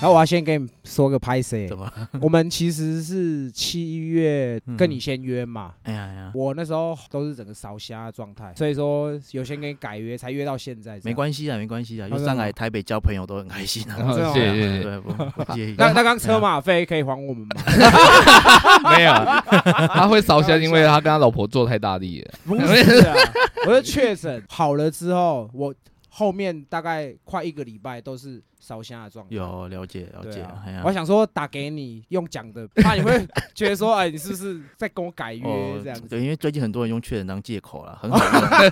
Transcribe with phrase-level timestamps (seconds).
[0.00, 1.90] 然后我要先跟你说个拍摄怎，么？
[2.22, 11.00] 我们其实是七月跟你先约嘛，哎呀哎呀，我那时候都是整个烧瞎的状态，所以说有先跟你改约，才约到现在。
[11.02, 13.96] 没关系啊，没关系啊，就真的吗上来台北交朋友都很开心啊。
[14.32, 15.74] 谢谢对，不不介意。
[15.78, 17.56] 那那刚车马费可以还我们吗？
[18.96, 19.12] 没有，
[19.88, 22.34] 他会烧香，因为他跟他老婆做太大力了。
[22.46, 23.16] 不是啊，
[23.66, 25.74] 我是确诊好了之后，我
[26.08, 29.34] 后面大概快一个礼拜都是烧香的状态。
[29.36, 36.08] 有了解了解对啊，哎呀我，想说打给你用讲的，怕你会 觉得说，哎，你是不是在跟我改约哦这样子？
[36.08, 38.70] 对，因为最近很多人用确诊当借口了，很好用。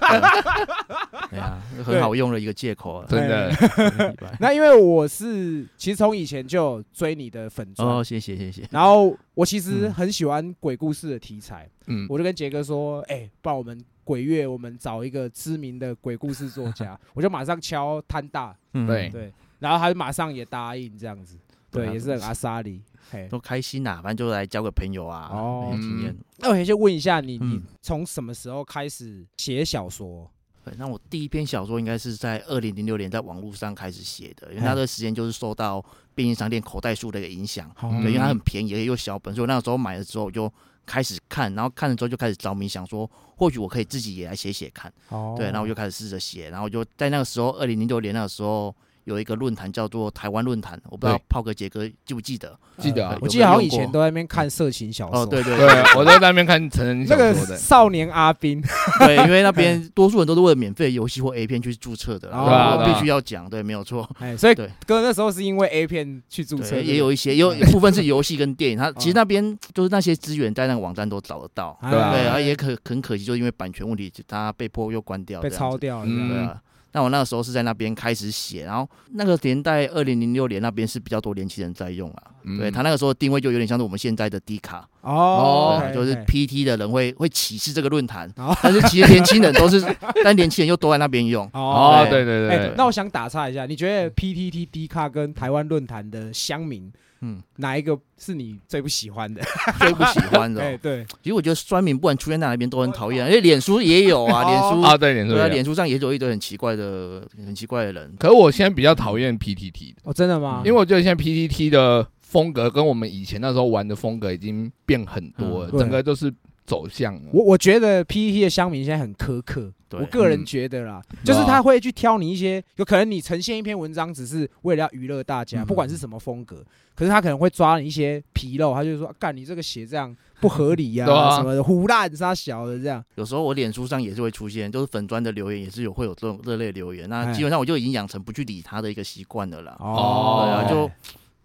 [1.30, 3.06] 对啊，很好用的一个借口啊。
[3.09, 3.52] 真的，
[4.40, 8.66] 那因为我是其实从以前就追你的粉砖，哦，谢谢谢谢。
[8.70, 18.87] 然后我其实嗯很喜欢鬼故事的题材，嗯，我就跟杰哥说，哎，不然我们鬼月我们找一个知名的鬼故事作家， 我就马上敲摊大，嗯。
[18.87, 19.09] 对。
[19.10, 21.37] 对，然后他就马上也答应这样子，
[21.73, 23.26] 对，对啊也是很阿莎里，嘿。
[23.29, 25.71] 都开心呐，反正就来交个朋友啊，哦。
[25.73, 26.16] 没经验。
[26.38, 30.30] 那我先问一下你，你嗯从什么时候开始写小说？
[30.65, 34.66] 对，那我第一篇小说应该是在二零零六年在网络上开始写的，因为嘿。
[34.66, 40.52] 那段时间就是受到便利商店口袋书的一个影响，嗯对，因为它很便宜又小本，所以我那个时候买了之后我就
[40.87, 48.74] 开始看，然后看了之后就开始着迷，想说或许我可以自己也来写写看，哦对，然后我就开始试着写，然后我就在那个时候二零零六年那个时候。
[49.07, 52.59] 有一个论坛叫做台湾论坛，我不知道炮哥杰哥记不记得？
[52.79, 53.13] 记得啊。
[53.13, 57.57] 呃，我记得好像以前都在那边看色情小说，哦，对对对，我在那边看成人那个小说的。
[57.57, 58.60] 少年阿斌，
[58.98, 62.93] 对，因为那边多数人都是为了免费游戏或 A 片去注册的，哦对我对啊对啊。
[62.93, 64.09] 必须要讲，对，没有错。
[64.19, 71.78] 哎，所以哥那时候是因为 A 片去注册也有一些，也有部分是游戏跟电影，它 其实那边就是那些资源在那个网站都找得到。
[71.81, 71.91] 啊。
[71.93, 76.60] 对啊也可很可惜，就是因为版权问题，它被迫又关掉，被抄掉对啊。
[76.96, 82.22] 那我那个时候是在那边开始写，然后那个年代二零零六年那边是比较多年轻人在用啊。
[82.44, 82.58] 嗯。
[82.58, 89.84] 对他那个时候的定位就有点像是我们现在的 D 卡，哦，就是 PT 的人会会歧视这个论坛哦，但是其实年轻人都是，
[90.24, 91.46] 但年轻人又都在那边用。
[91.52, 92.24] 哦，对。
[92.24, 96.90] 对对对，，哎那我想打岔一下，你觉得 PTT、D 卡跟台湾论坛的乡民
[97.21, 99.43] 嗯，哪一个是你最不喜欢的？
[99.81, 108.15] 最不喜欢的哦、 哎，对，其实我觉得酸民不管出现在哪边都很讨厌，因为脸书也有啊，脸书啊，对，脸书对啊，脸书上也有一堆很奇怪的、很奇怪的人。
[108.19, 110.62] 可是我现在比较讨厌 PTT 的，哦，真的吗？
[110.65, 116.33] 因为我觉得现在 PTT 的风格跟我们以前那时候玩的风格已经变很多了，嗯整个都是
[116.66, 117.31] 走向了。
[117.32, 120.00] 我我觉得 PPT 的乡民现在很苛刻，对。
[120.00, 125.66] 我个人嗯觉得啦，就是他会去挑你一些，有可能你呈现一篇文章只是为了要娱乐大家，嗯。
[125.66, 131.37] 不管是什么风格，可是他可能会抓你一些纰漏，他就说啊干你这个写这样不合理呀、 对啊。
[131.37, 133.03] 什么的，胡烂啥小的这样。
[133.15, 137.33] 有时候我脸书上也是会出现，就是粉砖的留言也是有会有这种这类留言，那哎。
[137.33, 139.77] 基本上我就已经养成不去理他的一个习惯了啦。
[139.78, 140.43] 哦。
[140.44, 140.91] 对啊，哎就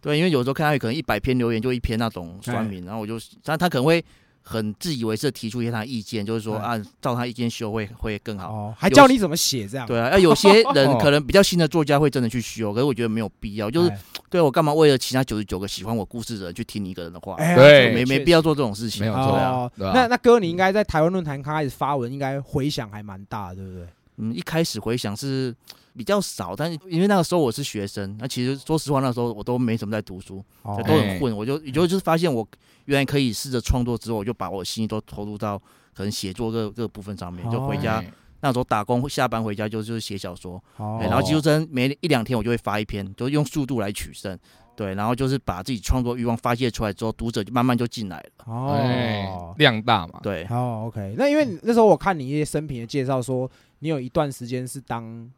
[0.01, 4.03] 对，因为有时候看他可能一百篇留言就一篇那种酸民，然后我就，但他可能会
[4.43, 8.51] 很自以为是提出一些他的意见，就是说哎啊，照他意见修会会更好。
[8.51, 9.87] 哦，还教你怎么写这样。
[9.87, 13.69] 对啊，那有些 人哦可能比较新的作家会真的去修，可是我觉得没有必要。
[13.69, 17.35] 就是哎对我干嘛为了其他九十九个喜欢我故事的人去听你一个人的话？
[17.35, 19.01] 哎对没没必要做这种事情。
[19.01, 19.49] 没有错啊。
[19.51, 23.85] 哦，啊那那哥，你应该在台湾论坛刚开始发文，应该回响还蛮大，对不对？
[24.21, 25.53] 嗯，一开始回想是
[25.97, 31.35] 比较少，但是因为那个时候我是学生，那其实说实话，那时候我都没什么在读书，哦都很混。
[31.35, 32.47] 我就也就就是发现我
[32.85, 35.57] 原来可以试着创作之后，我就把我心意都投入到
[35.93, 44.35] 可能写作各各个部分上面，就回家、哎那时候打工，下班回家就就是写小说，哦对，然后几乎真每一两天我就会发一篇，就用速度来取胜。
[44.75, 48.73] 对，然后就是把自己创作欲望发泄出来之后，读者就慢慢就进来了。
[48.73, 53.47] 哎哦，量大嘛，对，哦，OK，那因为那时候我看你一些生平的介绍，说
[53.81, 55.29] 你有一段时间是当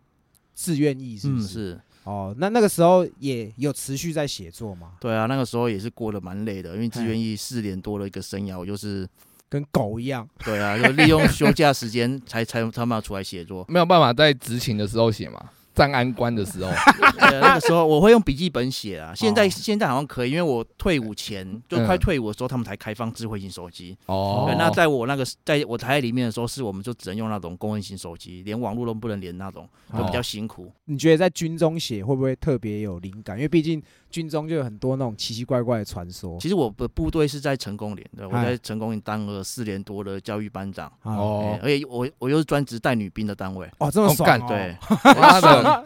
[0.56, 1.82] 志愿役，是不嗯，是？
[2.04, 4.92] 哦，那那个时候也有持续在写作吗？
[5.00, 9.08] 对啊，那个时候也是过得蛮累的，因为志哎愿役四年多的一个生涯，我就是
[9.48, 13.66] 跟狗一样，对啊，就利用休假时间才才他们要出来写作。
[13.72, 16.70] 没有办法在执勤的时候写嘛，站安官的时候，
[17.20, 23.98] 呃，那个时候我会用笔记本写啊，现在哦现在好像可以，因为我退伍前就快退伍的时候，他们才开放智慧型手机。
[24.06, 29.68] 哦对，那在我那个在我台里面的时候，是我们就只能用那种公用型手机，连网络都不能连那种，
[29.98, 30.72] 就比较辛苦。
[30.86, 33.38] 你觉得在军中写会不会特别有灵感？
[33.38, 33.82] 因为毕竟
[34.14, 36.38] 军中就有很多那种奇奇怪怪的传说。
[36.40, 41.50] 其实我的部队是在成功连的，我哎在成功连当了四年多的教育班长，哦哦。
[41.56, 44.46] 哎，而且我我又是专职带女兵的单位，哦，这么爽、哦！
[44.48, 44.78] 对，
[45.20, 45.84] 妈的，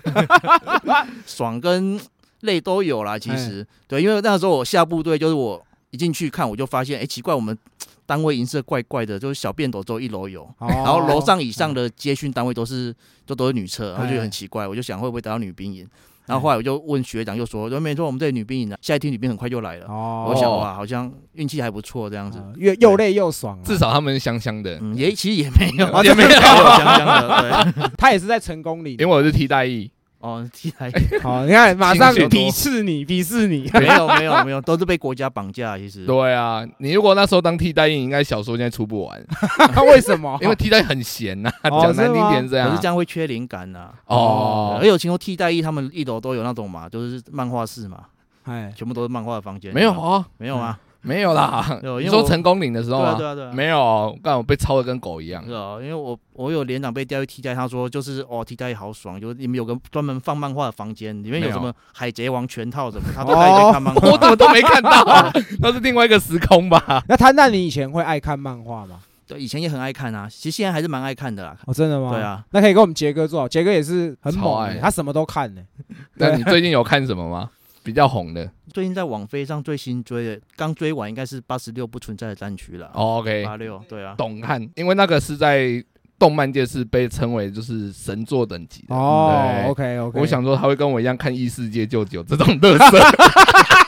[1.25, 1.59] 爽。
[1.61, 1.97] 跟
[2.41, 3.17] 累都有啦。
[3.17, 7.57] 其实，对，因为那时候我下部队，就是我一进去看，我就发现，哎、奇怪，我们
[8.05, 12.93] 单位营舍怪怪的，就是小便斗只有一楼有，哦，然后楼上以上的接训单位都是
[13.25, 15.87] 就都是女厕，然后就哎很奇怪，我就想会不会得到女兵营。
[16.27, 19.87] 然后后来我就问学长，就说，没错，我们这里女兵营呢，下一梯女兵很快就来了。
[19.87, 22.37] 哦，我想哇，好像运气还不错这样子。
[22.37, 27.73] 啊又又累又爽啊，至少他们香香的，嗯，也其实也没有，也 没有香香的。
[27.73, 29.89] 对， 他也是在成功里因为我是替代役，
[30.27, 30.91] 哦，替代
[31.23, 33.69] 好，你看马上鄙视你，鄙视你。
[33.73, 35.77] 没有没有没有，都是被国家绑架。
[35.77, 39.25] 其实对啊，你如果那时候当替代役，应该小说现在出不完，
[39.87, 40.37] 为什么？
[40.43, 42.87] 因为替代很闲呐，哦讲难听点这样可是这。
[42.87, 43.89] 样会缺灵感呐。
[44.07, 48.03] 哦而且我听说替代役他们一楼都有那种嘛，就是漫画室嘛，
[48.43, 49.73] 哎，全部都是漫画的房间。
[49.73, 50.77] 没有啊，没有啊？
[51.07, 51.79] 没有啦。
[51.83, 53.43] 有因为我你说成功岭的时候吗对啊对？
[53.43, 53.51] 啊对啊。
[53.53, 55.51] 没有，刚我被抄的跟狗一样是。
[55.53, 64.07] 啊，因为我我有连长被调去替代，他说就是哦替代好爽，就是你们有个专门放漫画的房间，里面有没有什么海贼王全套什么，他都在看漫画。
[64.11, 67.03] 我怎么都没看到， 那是另外一个时空吧？
[67.07, 68.99] 那他那你以前会爱看漫画吗？
[69.27, 71.53] 对，以前也很爱看啊，其实现在还是蛮爱看的啦。
[71.65, 72.11] 哦，真的吗？
[72.13, 75.61] 对，啊，那可以跟我们杰哥做好，杰哥也是很超爱猛欸，他什么都看呢。
[76.13, 77.49] 那你最近有看什么吗？
[77.87, 82.91] 比较红的最近在网飞上最新追的，刚追完应该是八十六不存在的战区了。
[82.93, 85.81] 哦？OK，八六对啊，懂看，因为那个是在
[86.19, 88.93] 动漫界是被称为就是神作等级的。
[88.93, 92.99] 哦对，OK OK，我想说他会跟我一样看异世界舅舅这种乐色，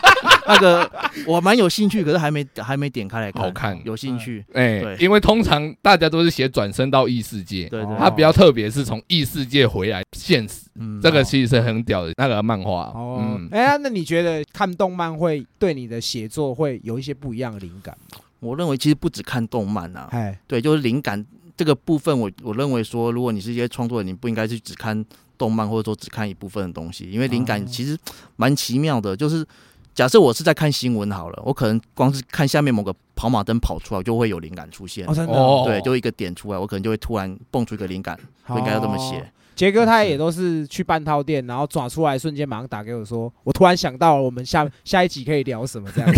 [0.49, 0.91] 那个
[1.27, 3.43] 我蛮有兴趣，可是还没还没点开来看。
[3.43, 4.43] 好看有兴趣。
[4.53, 12.91] 哎对，因为通常大家都是写转身到异世界，对对，他比较特别是从异世界回来现实，嗯这个其实是很屌的那个漫画。
[12.95, 18.19] 哦嗯，，哎，那你觉得看动漫会对你的写作会有一些不一样的灵感吗？
[18.39, 21.23] 我认为其实不只看动漫啊，哎，对，就是灵感
[21.55, 25.05] 这个部分我，我认为说，如果你是一些创作人，你不应该去只看
[25.37, 27.97] 动漫，或者说只看一部分的东西，因为灵感哦其实
[28.37, 29.15] 蛮奇妙的。
[29.15, 29.45] 就是
[29.93, 35.05] 假设我是在看新闻好了，我可能光是看下面某个跑马灯跑出来，就会有灵感出现。
[35.07, 39.25] 哦，真的哦哦，对，就一个点出来，我可能就会突然蹦出一个灵感，就应该要这么写哦。。
[39.55, 46.09] 杰哥他也都是去半套店，然后抓出来，瞬间马上打给我说，我突然想到了，我们下 下一集可以聊什么这样。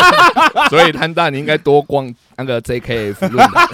[0.68, 3.66] 所以摊大你应该多逛那个 JKF 论坛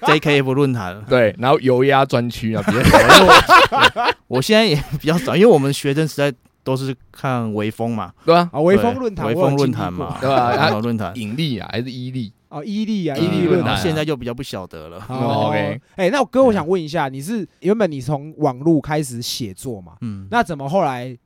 [0.00, 2.84] ，JKF 论坛，对，然后油压专区那边，
[4.26, 8.50] 我现在也比较少，因为我们学生时代都是看微风嘛，对吧？
[8.52, 11.12] 啊，微风论坛，微风论坛嘛，对吧 微风论坛。
[11.16, 12.32] 引力啊，还是伊利？
[12.48, 13.80] 哦，伊利啊，嗯伊利论坛啊。
[13.80, 14.98] 现在就比较不晓得了。
[15.08, 19.92] 哦，OK 哎，那我哥，我想问一下，你是原本你从网络开始写作嘛？
[20.00, 21.16] 嗯，那怎么后来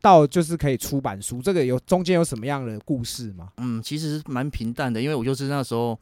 [0.00, 1.42] 到就是可以出版书？
[1.42, 3.48] 这个有中间有什么样的故事吗？
[3.56, 5.98] 嗯，其实蛮平淡的，因为我就是那时候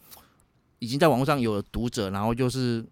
[0.81, 2.85] 已经在网络上有了读者，然后就是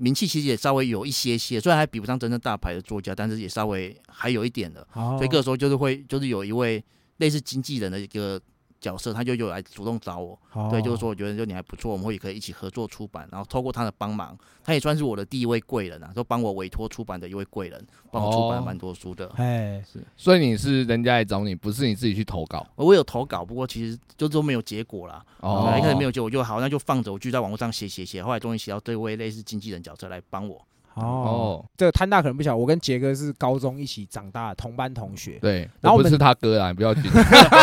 [0.00, 4.80] 名气其实也稍微有一些些，虽然还比不上真正大牌的作家，但是也稍微还有一点的。
[4.94, 6.82] 哦所以这个时候就是会就是有一位
[7.16, 8.40] 类似经纪人的一个
[8.80, 19.28] 角色，他就有来主动找我，哦对，就是说我觉得就你还不错，我们会可以一起合作出版，然后透过他的帮忙，他也算是我的第一位贵人啊，就帮我委托出版的一位贵人，帮我出版蛮多书的。
[19.36, 25.24] 哎，是所以你是人家来找你，不是你自己去投稿我有投稿，不过其实就都没有结果啦。
[25.40, 30.64] 哦，一开始没有结果就好，那就放着，我就在网络上写写写，后来终于写到这位类似经纪人角色来帮我。
[30.98, 35.38] 哦，哦，这个摊大可能不晓得，我跟杰哥是高中一起长大的同班同学。
[35.40, 37.04] 对，然后我们我不是他哥啊，你不要紧。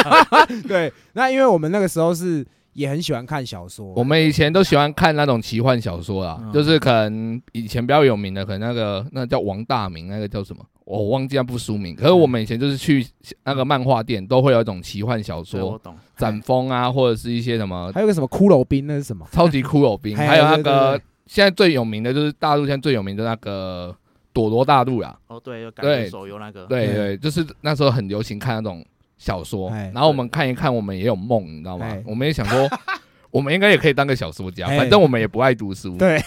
[0.67, 10.63] 对，那因为我们那个时候是也很喜欢看小说，我们以前都喜欢看那种奇幻小说啊，嗯就是可能以前比较有名的，可能那个那叫王大明，那个叫什么？
[10.85, 11.95] 我忘记那部书名。
[11.95, 13.03] 可是我们以前就是去
[13.43, 15.95] 那个漫画店，都会有一种奇幻小说，懂。
[16.15, 19.25] 展风啊，或者是一些什么还有个什么骷髅兵，那是什么？
[19.31, 23.95] 超级骷髅兵， 嘿还有那对对个对现在最有名的就是大陆现在最有名的那个
[24.31, 25.17] 朵罗大陆啦。
[25.27, 26.65] 哦，对，有改对编手游那个。
[26.65, 28.85] 对对对，就是那时候很流行看那种
[29.17, 32.03] 小说，哎然后我们看一看，我们也有梦，你知道吗哎？
[32.05, 32.69] 我们也想说，
[33.31, 36.19] 我们应该也可以当个小说家，哎反正我们也不爱读书，对，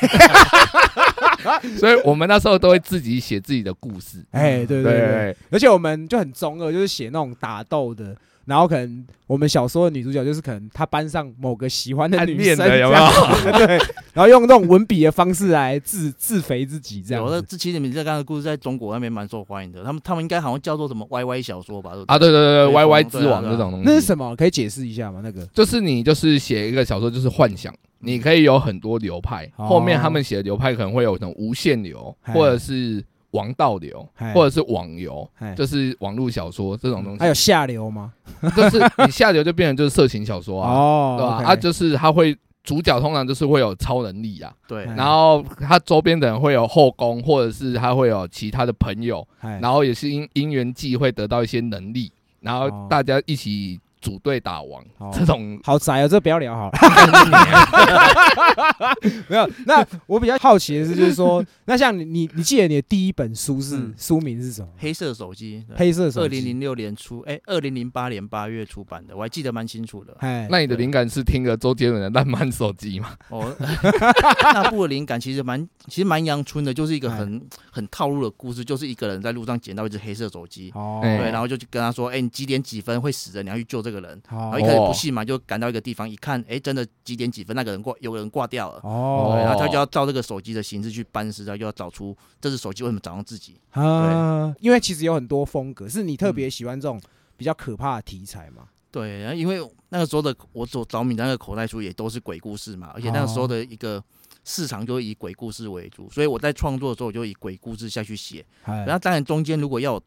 [1.78, 4.24] 所以我们那时候都会自己写自己的故事。
[4.32, 8.16] 哎，对对，对，而且我们就很中二，就是写那种打斗的。
[8.48, 13.52] 然后可能我们小说的女主角就是可能她班上某个喜欢的女生有没有？
[13.66, 13.76] 对，
[14.14, 17.42] 然后用那种文笔的方式来自自肥自己这样 我的。
[17.42, 21.92] 这其实你这刚刚的故事在中国那边蛮受欢迎的，他们他们应该好像叫做什么 YY 小说吧？
[22.06, 24.34] 啊，对对对对，Y Y 之王这种东西，那是什么？
[24.34, 25.20] 可以解释一下吗？
[25.22, 37.20] 那个就是你就是写一个小说，就是幻想，你可以有很多流派，哦后面他们写的流派可能会有那种无限流，或者是王道流，或者是网游，哎就是网络小说这种东西。
[37.20, 38.12] 还有下流吗？
[38.56, 41.44] 就是你下流就变成就是色情小说啊，哦，对吧？OK。
[41.44, 44.84] 啊，就是他会主角通常就是会有超能力啊，对。
[44.84, 52.86] 哎然后他周边的人会有后宫，或者是他会有其他的朋友，哎然后也是因因缘际会得到一些能力，然后哦。
[52.88, 55.58] 大家一起组队打王哦这种。
[55.64, 56.78] 好宅哦，这不要聊好了。
[59.28, 64.68] 没有，那我比较好奇的是，就是说， 那像你你你记得你的第一本书是嗯书名是什么？
[64.78, 66.22] 黑色手机，黑色手机。
[66.26, 70.16] 二零零六年出，哎，二零零八年八月出版的，我还记得蛮清楚的。
[70.20, 73.10] 哎，那你的灵感是听了周杰伦的《烂漫手机》吗？
[73.28, 73.54] 哦，
[74.54, 77.40] 那部的灵感其实蛮，其实蛮阳春的，就是一个很
[77.70, 84.20] 很套路的故事，就是一个人在路上捡到一只黑色手机，哦，哎对，然后就去跟他说，哎，你几点几分会死的，你要去救这个人。
[84.30, 88.80] 然后一开始不信嘛，就赶到一个地方一看，哎，真的几点几分，那个人挂，有人挂掉了。
[88.82, 93.60] 哦，然后他就要照这个手机的形式去搬尸，然后就要找出这只手机为什么找到自己。
[93.70, 97.00] 啊，因为其实有很多风格，是你特别喜欢这种
[97.36, 98.68] 比较可怕的题材嘛？
[98.90, 104.02] 对，然后因为那个时候的我所着迷的那个口袋书也都是鬼故事嘛，而且那个时候的一个
[104.44, 108.44] 市场就以鬼故事为主，所以我在创作的时候我就以鬼故事下去写。
[108.62, 110.00] 哎然后当然中间如果要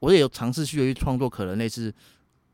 [0.00, 1.92] 我也有尝试去创作，可能类似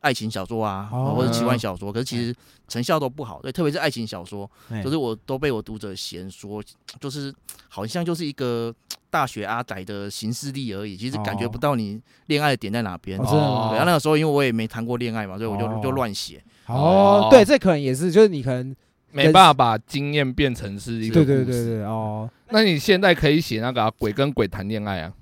[0.02, 2.35] 爱情小说啊，哦或者奇幻小说，可是其实
[2.68, 3.40] 成效都不好。
[3.40, 6.62] 对，特别是爱情小说，哎就是我都被我读者嫌说，
[7.00, 7.35] 就是
[7.68, 8.75] 好像就是一个
[9.09, 13.18] 大学阿仔的行事力而已，其实感觉哦不到你恋爱的点在哪边。
[13.18, 16.42] 哦对，然后那个时候因为我也没谈过恋爱嘛，所以我就、哦就乱写。
[16.66, 18.75] 哦，对，这可能也是，就是你可能
[19.12, 21.44] 没办法把经验变成是一个对故事。
[21.44, 25.12] 对对对哦，那你现在可以写那个啊鬼跟鬼谈恋爱啊？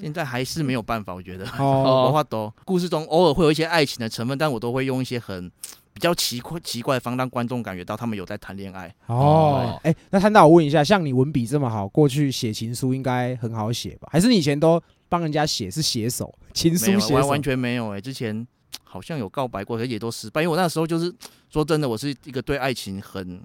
[0.00, 1.44] 现在还是没有办法，我觉得。
[1.58, 5.50] 哦文化都故事中偶尔会有一些爱情的成分，但我都会用一些很
[5.92, 8.92] 比较奇怪奇怪的方，让观众感觉到他们有在谈恋爱。
[9.06, 14.08] 哦，哎，那摊大我问一下，像你文笔这么好，过去写情书应该很好写吧？
[14.10, 17.14] 还是你以前都帮人家写，是写手情书写手？
[17.14, 18.46] 完完全没有哎、之前
[18.82, 20.42] 好像有告白过，可也都失败。
[20.42, 21.14] 因为我那时候就是
[21.48, 23.40] 说真的，我是一个对爱情很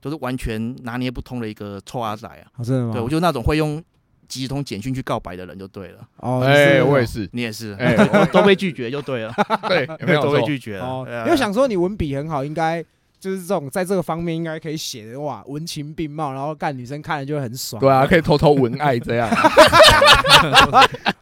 [0.00, 2.46] 就是完全拿捏不通的一个臭阿仔啊。
[2.56, 2.92] 哦真的吗？
[2.92, 3.82] 对我就那种会用
[4.28, 6.08] 即时通简讯去告白的人就对了。
[6.16, 7.28] 哦，哎，是我也是。
[7.32, 9.32] 你也是，哎 我都被拒绝就对了，
[9.68, 10.42] 对，有没有 都被？
[10.42, 11.24] 拒绝了。
[11.24, 12.84] 因为想说你文笔很好，应该
[13.18, 17.80] 就是这种在这个方面应该可以写的哇，文情并茂，然后干女生看了就会很爽。
[17.80, 19.28] 对啊，可以偷偷文爱这样。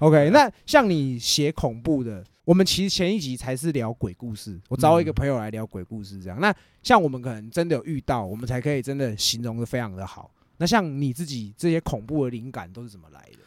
[0.00, 6.38] OK，那像你写恐怖的，我们其实前一集才是聊鬼故事，我找我一个朋友来聊鬼故事，这样。
[6.40, 10.30] 那像我们可能真的有遇到，我们才可以真的形容的非常的好。
[10.58, 13.38] 那像你自己这些恐怖的灵感都是怎么来的？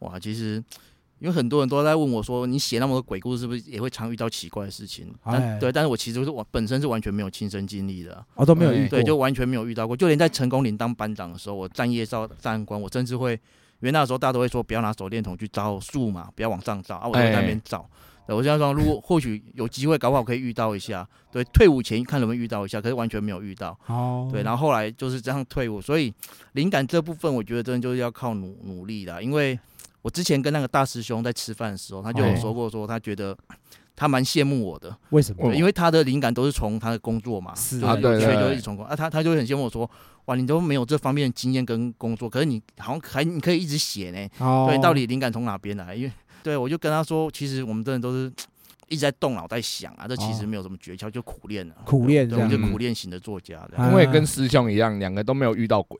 [0.00, 0.62] 哇，其实
[1.18, 5.06] 因为很多人都在问我说，你写那么多鬼故事，是不是也会常遇到奇怪的事情？
[5.22, 8.98] 哎但对，但是我其实是我本身是完全没有亲身经历的啊，哦，都没有遇过。
[8.98, 9.96] 对，就完全没有遇到过。
[9.96, 13.38] 就连在成功岭当班长的时候，我站夜哨、站官，我甚至会，因
[13.82, 17.88] 为那时候大家都会说不要拿手电筒去照树嘛，不要往上照啊，我就在那边照。
[18.26, 21.06] 对我想说，如果或许有机会，搞不好可以遇到一下。
[21.30, 23.76] 对，退伍前看能不能遇到一下，可是完全没有遇到。
[23.86, 26.12] 哦，对，然后后来就是这样退伍，所以
[26.52, 29.20] 灵感这部分我觉得真的就是要靠努努力啦。
[29.20, 29.58] 因为
[30.02, 33.36] 我之前跟那个大师兄在吃饭的时候，他就有哦说过，说他觉得
[33.96, 35.54] 他蛮羡慕我的，为什么？
[35.54, 39.88] 因为他的灵感都是从他的工作嘛，是啊对有缺就是一直从工啊，他他就很羡慕我说，
[40.26, 45.94] 哇，你都没有这方面的经验跟工作，可是你好像还你可以一直写呢，哦，对，到底灵感从哪边来？
[45.94, 48.32] 因为对我就跟他说，其实我们真的都是。
[48.88, 51.74] 一直在动脑在想啊，这其实哦没有什么诀窍，就苦练了。
[51.86, 55.98] 苦练对，就苦练型的作家因为跟师兄一样，两个都没有遇到鬼，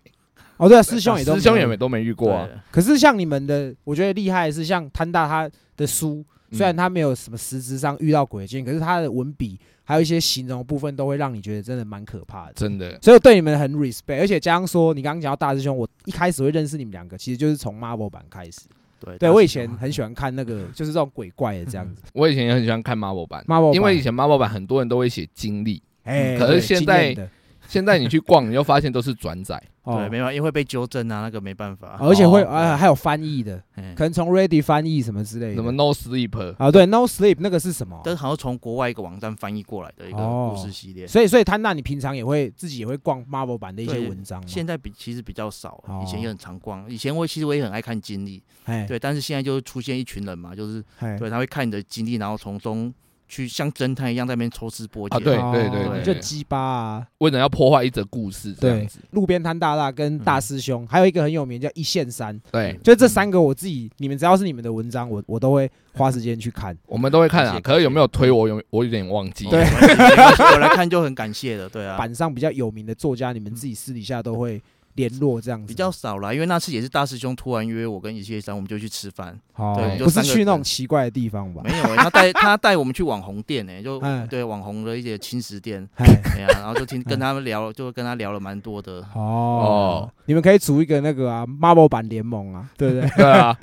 [0.59, 2.47] 哦，对啊，师兄也都师兄也没都没遇过啊。
[2.71, 12.53] 可是像你们的，我觉得厉害的是像摊大他的书，嗯虽然他没有什么实质上遇到鬼经验，可是他的文笔还有一些形容部分，都会让你觉得真的蛮可怕的。
[12.53, 18.61] 真的，所以对你们很 respect，而且加上说，你刚刚讲到大师兄，我一开始会认识你们两个，其实就是从 Marvel 版开始。
[19.07, 22.03] 对，对我以前很喜欢看那个，就是这种鬼怪的这样子。
[22.13, 27.31] 我以前也很喜欢看 Marvel 版，Marvel 因为以前 Marvel 版很多人都会写经历，哎，可是现在经验的
[27.69, 29.63] 现在你去逛，你就发现都是转载。
[29.83, 31.97] 哦对，没办法，因为会被纠正啊，那个没办法。
[31.99, 35.55] 而且会哦啊还有翻译的，嗯可能从 Ready 翻译什么之类的。
[35.57, 36.71] 什么 No Sleep，啊？
[36.71, 38.01] 对，No Sleep 那个是什么？
[38.05, 41.05] 但是好像从国外一个网站翻译过来的一个哦故事系列。
[41.05, 44.47] 所以，所以摊大，你平常也会自己也会逛 Marvel 版的一些对文章吗？
[44.47, 46.89] 现在比其实比较少哦，以前也很常逛。
[46.89, 52.95] 以前我其实我也很爱看经历，哎，对，但是现在就出现一群人嘛，就是哎，对他会看你的经历，然后从中
[53.33, 55.17] 去像侦探一样在那边抽丝剥茧。
[55.17, 66.77] 啊对哦对对对就鸡巴啊，为了要破坏一则故事这样子。，路边摊大大跟大师兄，还有一个很有名叫一线三，对，就这三个我自己，你们只要是你们的文章，我我都会花时间去看。
[66.87, 69.47] 我们都会看啊，感谢可是有没有推我有我有点忘记。
[69.49, 71.97] 对我来看就很感谢了，对啊。
[72.03, 74.61] 板上比较有名的作家，你们自己私底下都会
[74.95, 79.39] 联络这样子，比较少啦，因为那次也是大师兄突然约我跟一些山，我们就去吃饭。
[79.55, 81.63] 哦对，不是去那种奇怪的地方吧？
[81.65, 86.07] 没有、欸，他带他带我们去网红店呢、就哎对网红的一些轻食店，哎，
[86.37, 89.05] 哎呀，然后就听跟他们聊， 就跟他聊了蛮多的。
[89.15, 93.09] 哦，你们可以组一个那个啊，Marvel 版联盟啊，对不对？
[93.17, 93.57] 对啊，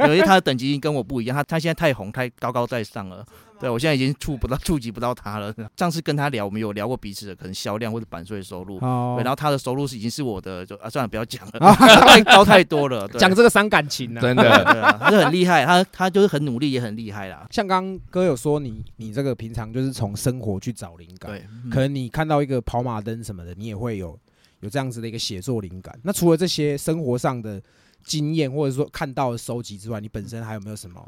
[0.00, 3.24] 因为他的等级跟我不一样，他他现在太红，太高高在上了。
[3.60, 5.54] 对我现在已经触不到、触及不到他了。
[5.76, 8.78] 上次跟他聊，我们有聊过彼此的可能销量或者版税收入。
[8.78, 13.08] 哦，然后他的收入是已经是我的，就啊，算了，不要讲了， 啊太高太多了。
[13.08, 14.20] 讲这个伤感情呢。
[14.20, 17.46] 真的，对啊，他就很厉害，他他就是很努力，也很厉害啦。
[17.50, 24.18] 像刚刚哥有说你，你这个平常就是从生活去找灵感，对，嗯可能你看到一个跑马灯什么的，你也会有
[24.60, 25.98] 有这样子的一个写作灵感。
[26.02, 27.62] 那除了这些生活上的
[28.02, 31.00] 经验，或者说看到的收集之外，你本身还有没有什么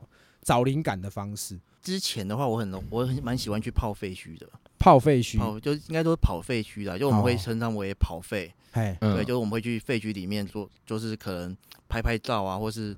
[0.47, 1.59] 找灵感的方式？
[1.83, 4.47] 之前的话，我很我很蛮喜欢去泡废墟的，
[4.79, 7.39] 泡废墟，泡就应该都是跑废墟的，就我们会哦。
[7.43, 8.53] 称它为跑废。
[8.71, 11.57] 哎，对，嗯，就是我们会去废墟里面做，就是可能
[11.89, 12.97] 拍拍照啊，或是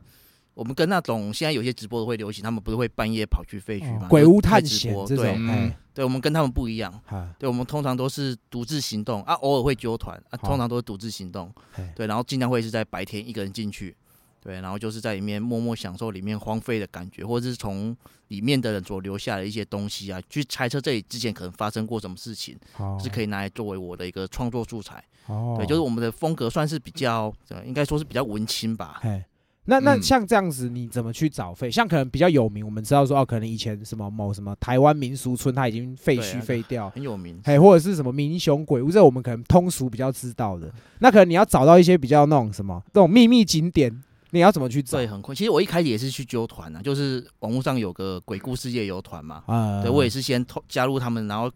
[0.52, 5.48] 我们跟那种现在有些直播都会流行，他们不是会半夜跑去废墟嘛，哦鬼屋探险这种，嗯。
[5.48, 6.92] 哎，对，我们跟他们不一样。
[7.38, 11.50] 对，我们通常都是独自行动啊，偶尔会揪团啊，通常都是独自行动。
[11.94, 13.96] 对，然后尽量会是在白天一个人进去，
[14.42, 17.96] 对，然后就是在里面默默享受里面荒废的感觉，或者是从
[18.28, 25.02] 里面的人所留下的一些东西啊，去猜测这里之前可能发生过什么事情，好，是可以拿来作为我的一个创作素材。
[25.26, 28.98] 哦，对，就是我们的风格算是比较，呃应该说是比较文青吧。
[29.02, 29.22] 哎，
[29.64, 31.70] 那那嗯像这样子，你怎么去找废？
[31.70, 40.72] 像可能比较有名，我们知道说哦，可能以前什么某什么台湾民俗村，它已经废墟废掉，很有名，哎，或者是什么民雄鬼屋，这我们可能通俗比较知道的。
[41.00, 45.06] 那可能你要找到一些比较那种什么那种秘密景点，你要怎么去找对，？
[45.06, 45.34] 很困。
[45.34, 51.50] 其实我一开始也是去揪团啊，就是网络上有个鬼故事夜游团嘛，啊对我也是先投加入他们，然后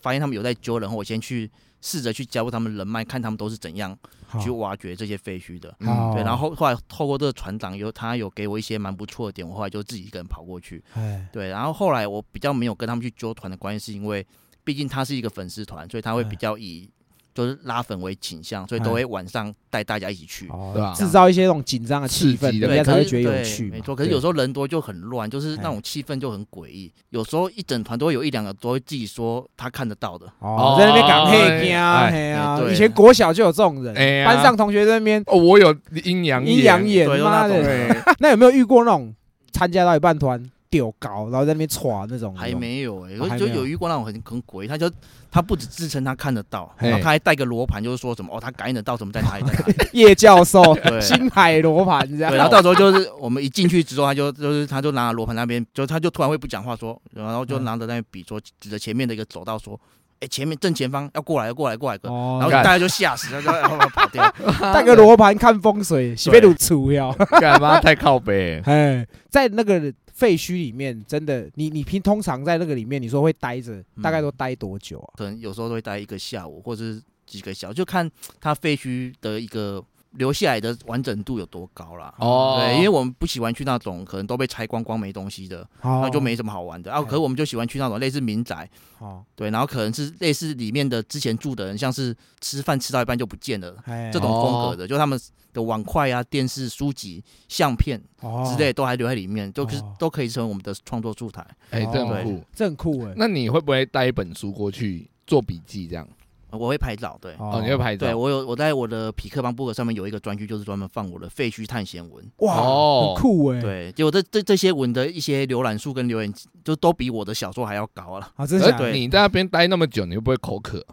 [0.00, 1.50] 发现他们有在揪人后，我先去
[1.80, 3.96] 试着去加入他们人脉，看他们都是怎样
[4.40, 5.74] 去挖掘这些废墟的。
[5.80, 10.82] 好对，然后后来透过这个船长有他有给我一些蛮不错的点，我后来就自己一个人跑过去。
[10.94, 14.24] 哎对，然后后来我比较没有跟他们去揪团的关系，是因为
[14.62, 16.88] 毕竟他是一个粉丝团，所以他会比较以
[17.34, 20.48] 就是拉粉为倾向，所以都会晚上带大家一起去。
[20.48, 23.70] 哦对吧制造一些那种紧张的气氛，刺激的对，人家才会觉得有趣。
[23.70, 23.96] 没错。
[23.96, 26.92] 可是有时候人多就很乱，就是那哎种气氛就很诡异。
[27.10, 39.14] 有时候一整团都会有一两个都会自己说他看得到的，哦，在那边讲黑呀哎嘿呀，哎对以前国小就有这种人，哎班上同学在那边哦，我有阴阳阴阳眼，妈的， 那有没有遇过那种
[39.52, 40.26] 参加到一半突
[40.72, 42.34] 然丢高，然后在那边歘那种？
[42.34, 44.90] 还没有哎、哦还没有就有遇过那种很很诡异，他就
[45.30, 49.74] 他不止自称他看得到，然后他还带个罗盘，就是说什么哦，他感应得到什么在哪里在哪里。
[49.92, 59.78] 叶教授 对星海罗盘这样对，然后到时候就是我们一进去之后，他就就是他就拿罗盘那边，就他就突然会不讲话说，然后就嗯拿着那边笔说，指着前面的一个走道说，
[60.20, 62.16] 哎、前面正前方要过来，要过来，过来，过来。
[62.38, 64.34] 然后大家就吓死了，然后跑掉。
[64.72, 67.14] 带个罗盘看风水，洗被鲁出哟。
[67.40, 68.62] 干嘛太靠北？
[68.64, 75.10] 哎，在那个废墟里面，真的，你你平通常在那个里面，你说会待着，大概都待多久啊？
[75.16, 78.08] 可能有时候都会待一个下午，或者是几个小时，就看
[78.40, 82.14] 它废墟的一个留下来的完整度有多高啦。
[82.18, 87.00] 哦，对，因为我们不喜欢去那种可能都被拆光光没东西的，好那就没什么好玩的啊。
[87.00, 95.18] 哎可是我们就喜欢去那种类似民宅，好，对，然后可能是类似里面的之前住的人，像是吃饭吃到一半就不见了哎这种风格的，就他们
[95.52, 101.46] 的碗筷啊、电视、书籍、相片哦之类都还留在里面，都是哦都可以成为我们的创作素材。
[101.70, 102.44] 哎，这哦很酷。
[102.54, 103.12] 这很酷哎。
[103.16, 106.08] 那你会不会带一本书过去做笔记这样？
[106.52, 107.34] 我会拍照，对。
[107.38, 108.06] 哦，你会拍照？
[108.06, 112.24] 对我有我在我的匹克邦 book 上面有一个专区，就是专门放我的废墟探险文。
[112.38, 116.32] 哇，哦很酷哎。，对，结果这这这些文的一些浏览数跟留言，
[116.64, 118.30] 就都比我的小说还要高了。
[118.36, 120.84] 啊，真的假的而你在那边待那么久，你会不会口渴？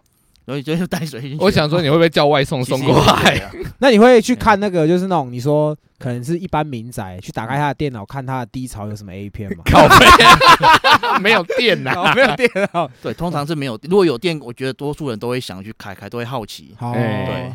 [0.49, 1.37] 所以就带水进去。
[1.39, 3.49] 我想说，你会不会叫外送送过来？
[3.79, 9.63] 那你会去看那个，就是那种你说可能是一般民宅，去打开他的电脑看他的低潮有什么 A 片吗？
[9.71, 11.93] 靠背，没有电呐。
[11.95, 12.89] 哦没有电脑。
[13.01, 13.79] 对，通常是没有。
[13.83, 16.73] 如果有电，我觉得多数人都会想去开开，都会好奇。
[16.77, 17.01] 好，对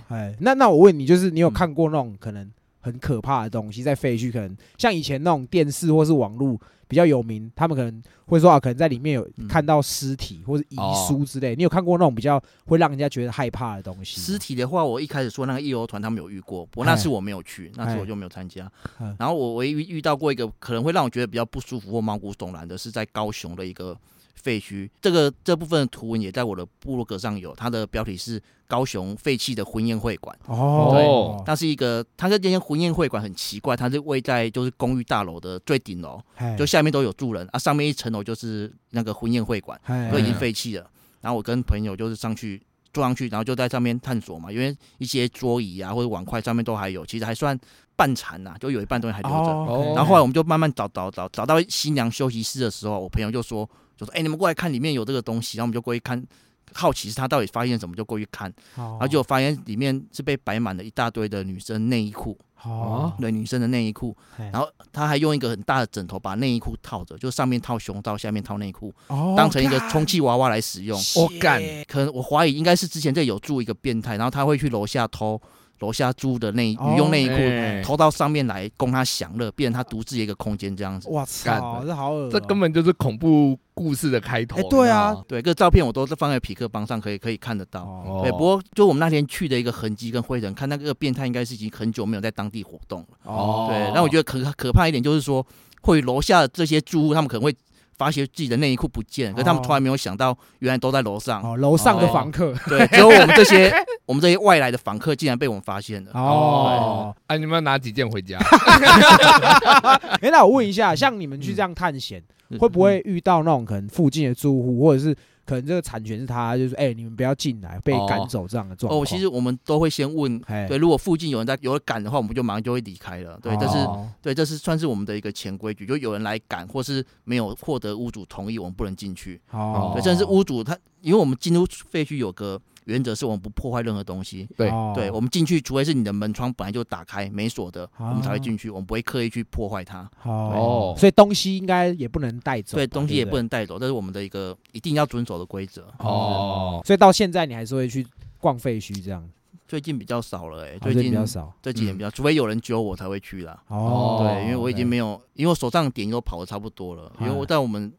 [0.09, 2.48] 哎，那那我问你，就是你有嗯看过那种可能
[2.85, 11.57] 很可怕的东西在废墟，可能像以前那种电视或是网络比较有名，他们可能会说啊，可能在里面有嗯看到尸体或者遗哦书之类。
[11.57, 14.20] 你有看过那种比较会让人家觉得害怕的东西？
[14.20, 19.16] 尸体的话，我一开始说那个义游团他们有遇过，不过那次我没有去，那次我就没有参加哎。
[19.18, 23.97] 然后我唯一遇到过一个可能会让我觉得比较不舒服或毛骨悚然的，是在高雄的一个
[24.35, 24.88] 废墟。
[25.01, 30.37] 这个这部分的图文也在我的部落格上有，它的标题是高雄废弃的婚宴会馆。
[30.47, 39.81] 哦，它是一个，它这间婚宴会馆很奇怪，它是位在就是公寓大楼的最顶楼，哎就下面都有住人啊，上面一层楼就是那个婚宴会馆。
[39.85, 40.90] 哎都已经废弃了。
[41.20, 42.61] 然后我跟朋友就是上去
[42.92, 47.59] 坐上去，然后就在上面探索嘛，因为一些桌椅啊或者碗筷上面都还有，其实还算
[47.97, 49.37] 半残呐、就有一半东西还留着。
[49.37, 56.24] 哦然后后来我们就慢慢找找找，找到新娘休息室的时候，我朋友就说就说：“哎、你们过来看，里面有这个东西。”然后我们就过去看，
[56.72, 71.00] 好奇是他到底发现什么，就过去看，然然后就发现里面是被摆满了一大堆的女生内衣裤，哦，对，女生的内衣裤，然后他还用一个很大的枕头把内衣裤套着，就上面套胸罩，下面套内裤，哦当成一个充气娃娃来使用。
[71.16, 75.40] 我干可能我怀疑应该是之前这里有住一个变态，然后他会去楼下偷
[75.85, 81.11] 楼下租的内哦女用内衣哎裤，偷到上面来供他享乐，变成他独自一个空间这样子。
[81.11, 84.57] 哇操，这好恶哦，这根本就是恐怖故事的开头。
[84.57, 87.83] 哎对啊对，这个照片我都是放在匹克邦上，可以可以看得到。
[87.83, 93.07] 哦对，不过就我们那天去的一个痕迹跟灰尘，看那个变态应该是已经很久没有在当地活动了。
[93.25, 95.47] 哦对，那我觉得可可怕一点就是说，
[95.83, 97.55] 会楼下的这些住户他们可能会
[97.96, 101.42] 发现自己的内衣裤不见，可是他们哦从来没有想到原来都在楼上。
[101.42, 103.72] 哦，楼上的哦房客对，只有我们这些
[104.07, 106.11] 我们这些外来的房客竟然被我们发现了。
[106.14, 107.14] 哦。
[107.26, 108.38] 哎，你们要拿几件回家？
[110.20, 115.14] 哎，那我问一下，像你们去这样探险，嗯会不会遇到那种可能附近的住户，或者是
[115.46, 119.02] 可能这个产权是他，就是哎，你们不要进来，被赶走这样的状况？
[119.02, 123.38] 哦，其实我们都会先问，哎，对，如果附近有人在有人赶的话，我们就马上就会离开了。
[123.42, 129.40] 对，这是哦对，这是算是我们的一个潜规矩，就有人来赶或是没有获得屋主同意，我们不能进去。
[129.50, 134.49] 哦，对，甚至是屋主他，因为我们进入废墟有个原则是我们不破坏任何东西。
[134.57, 140.09] 对哦对，我们进去，除非是你的门窗本来就打开没锁的，我们才会哦进去，我们不会刻意去破坏它。
[140.23, 145.87] 哦哦，所以东西应该也不能带走，对，东西也不不能带走，这是我们的一个一定要遵守的规则。
[145.99, 148.07] 哦，所以到现在你还是会去
[148.38, 149.29] 逛废墟这样，
[149.66, 153.61] 最近比较少了，哎，哦这最近比较少这几年比较，除非有人揪我才会去啦。
[153.68, 154.18] 哦。
[154.23, 157.11] 对，因为我已经没有，因为我手上点都跑的差不多了。
[157.20, 157.92] 因为我哎在我们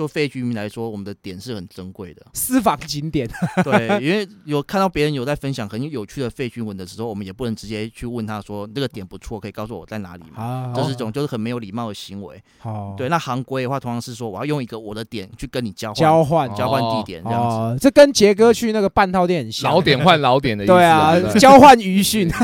[0.00, 2.22] 就废居民来说，我们的点是很珍贵的。
[2.32, 3.28] 私房景点
[3.62, 10.42] 对，因为有看到别人有在分享很有趣的废墟文的时候，我们也不能直接去问他说这个点不错，可以告诉我在哪里吗？
[10.42, 12.42] 啊，这是一种就是很没有礼貌的行为。
[12.60, 17.56] 好对，那行规的话，通常是说我要用一个我的点去跟你交换交换交换地点这样子。
[17.56, 20.72] 哦，这跟杰哥去那个半套店很像，老点换老点的意思。
[20.72, 22.26] 对啊对交换余讯，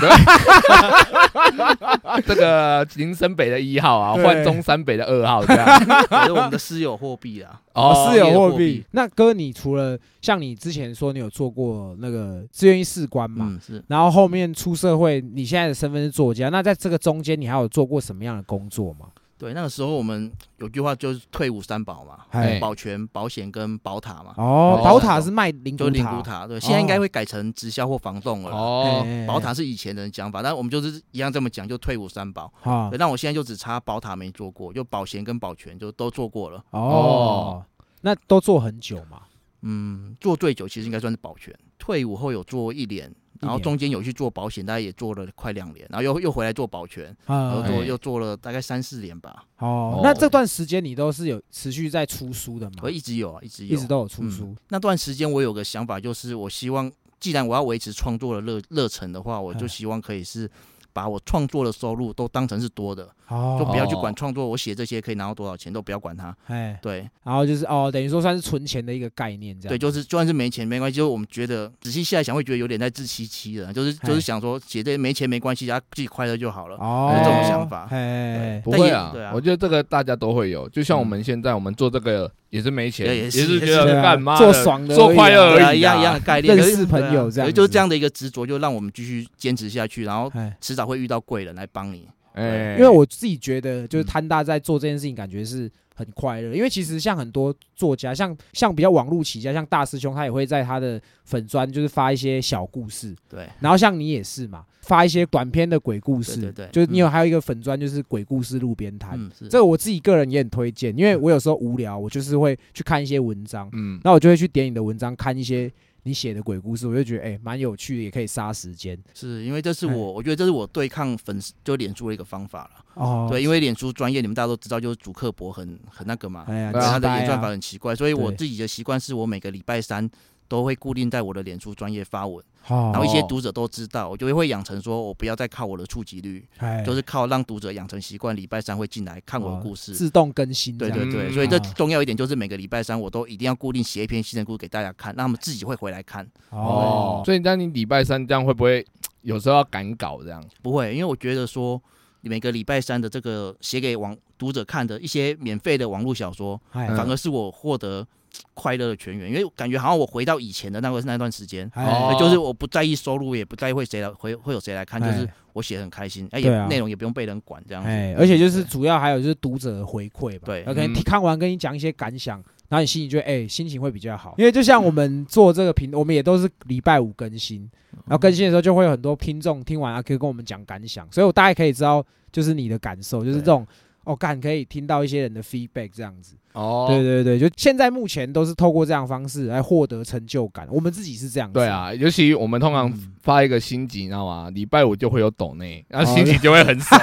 [2.27, 5.67] 这个林森北的一号啊，换中山北的二号这样。
[6.11, 7.46] 这是我们的私有货币啊。
[7.75, 8.85] 哦，私有货货币币。
[8.93, 13.85] 那哥，你除了像你之前说你有做过那个志愿役士官嘛，嗯，是。
[13.89, 19.07] 然后后面出社会，你现在的身份是作家，那在这个中间你还有做过什么样的工作吗？
[19.39, 26.47] 对，那个时候我们有句话就是退伍三保嘛，哎保全、保险跟保塔嘛，哦，保塔是卖灵就灵骨塔。
[26.47, 28.51] 对，现在应该会改成直销或房栋了。
[28.51, 32.51] 哦，保塔是以前的讲法，但我们就是一样这么讲，就退伍三保。
[32.63, 36.65] 啊，那我现在就只差保塔没做过，就保险跟保全就都做过了。
[36.71, 37.63] 哦，
[38.01, 39.23] 那都做很久嘛？
[39.63, 41.55] 嗯，做最久其实应该算是保全。
[41.79, 49.45] 退伍后有做一年，然后中间有去做保险，大概也做了快两年，然后又又回来做保全，然后啊，做哎又做了大概三四年吧。
[49.59, 52.91] 哦哦，那这段时间你都是有持续在出书的吗我？
[52.91, 54.57] 一直有啊，一直有，一直都有出书嗯。
[54.69, 60.51] 那段时间我有个想法，就是我希望，既然我要维持创作的热热忱的话，我就哎希望可以是
[60.97, 66.35] 把我创作的收入都当成是多的，哦，就不要去管创作，我写这些可以拿到多少钱，都不要管它。
[66.47, 76.79] 哎，对然后就是哦，等于说算是存钱的一个概念，这样对，就是就算是没钱没关系，就是我们觉得仔细下来想，会觉得有点在自欺欺人，就是哎就是想说写这些没钱没关系，啊自己快乐就好了。
[76.79, 80.67] 哦，有这种想法哎，不会啊对啊，我觉得这个大家都会有。
[80.71, 92.09] 就像我们现在我们做这个也是没钱，也也是也是是觉得干嘛做爽的做快乐而已一样一样的概念，认识朋友这样就是这样的一个执着，就让我们继续坚持下去，然后哎，迟早会遇到贵人来帮你。
[92.35, 96.55] 哎，因为我自己觉得，就是嗯摊大在做这件事情，感觉是很快乐。
[96.55, 103.17] 因为其实像很多作家，像像比较网络起家，像大师兄，他也会在他的粉砖就是发一些小故事。
[103.27, 106.41] 对，然后像你也是嘛，发一些短篇的鬼故事。
[106.41, 106.71] 对对对。
[106.73, 109.19] 就是你有还有一个粉砖，就是鬼故事路边摊。
[109.21, 115.71] 嗯，这个我自己个人也很推荐，因为我有时候无聊，我就是会去看一些文章，嗯，那我就会去点你的文章，看一些
[116.05, 118.97] 你写的鬼故事，我就觉得哎蛮、有趣的，也可以杀时间。
[119.13, 119.95] 是因为这是哎。
[119.95, 122.85] 我，我觉得这是我对抗粉丝就脸书的一个方法了。
[122.95, 130.09] 哦，对，因为脸书专业，你们大家都知道，就是主刻薄很很那个嘛，哎呀，他的演算法很奇怪，所以我自己的习惯是我每个礼拜三
[130.49, 139.93] 都会固定在我的脸书专业发文，好然后一些哦读者都知道，我就会养成说我不要再靠我的触及率，哎就是靠让读者养成习惯，礼拜三会进来看我的哦故事。
[139.93, 146.27] 自动更新，对对对，嗯所以这啊重要一点就是每个礼拜三我都一定要固定写一篇新的故事给大家看，那他们自己会回来看。
[146.51, 148.85] 哦，所以那你礼拜三这样会不会
[149.23, 150.43] 有时候要赶稿这样？
[150.63, 151.81] 不会，因为我觉得说
[152.23, 158.07] 每个礼拜三的这个写给网读者看的一些免费的网络小说，反而是我获得
[158.55, 161.71] 快乐的泉源，因为感觉好像我回到以前的那个那段时间。
[161.75, 161.85] 哎。
[161.85, 162.17] 哦。
[162.19, 167.89] 就是我不在意收入，也不在意会谁来会会有谁来看，就是哎我写得很开心，哎，也内容也不用被人管这样子。
[167.89, 170.65] 哎，而且就是主要还有就是读者回馈吧，对。
[170.67, 172.37] 有可能看完跟你讲一些感想，
[172.69, 174.35] 然后你心情就会哎、心情会比较好。
[174.37, 177.69] 因为就像我们做这个频，我们也都是礼拜五更新，
[178.05, 183.67] 然后更新的时候就会有很多听众听完啊，可以跟我们讲感想，所以我大概可以知道就是你的感受，就是这种
[184.07, 186.37] 哦，干可以听到一些人的 feedback 这样子。
[186.53, 191.55] 哦，对对对，就现在目前都是透过这样的方式来获得成就感，我们自己是这样子。
[191.55, 194.49] 对啊，尤其我们通常嗯发一个新集，你知道吗？
[194.51, 196.97] 礼拜五就会有抖内，然后哦心情就会很少。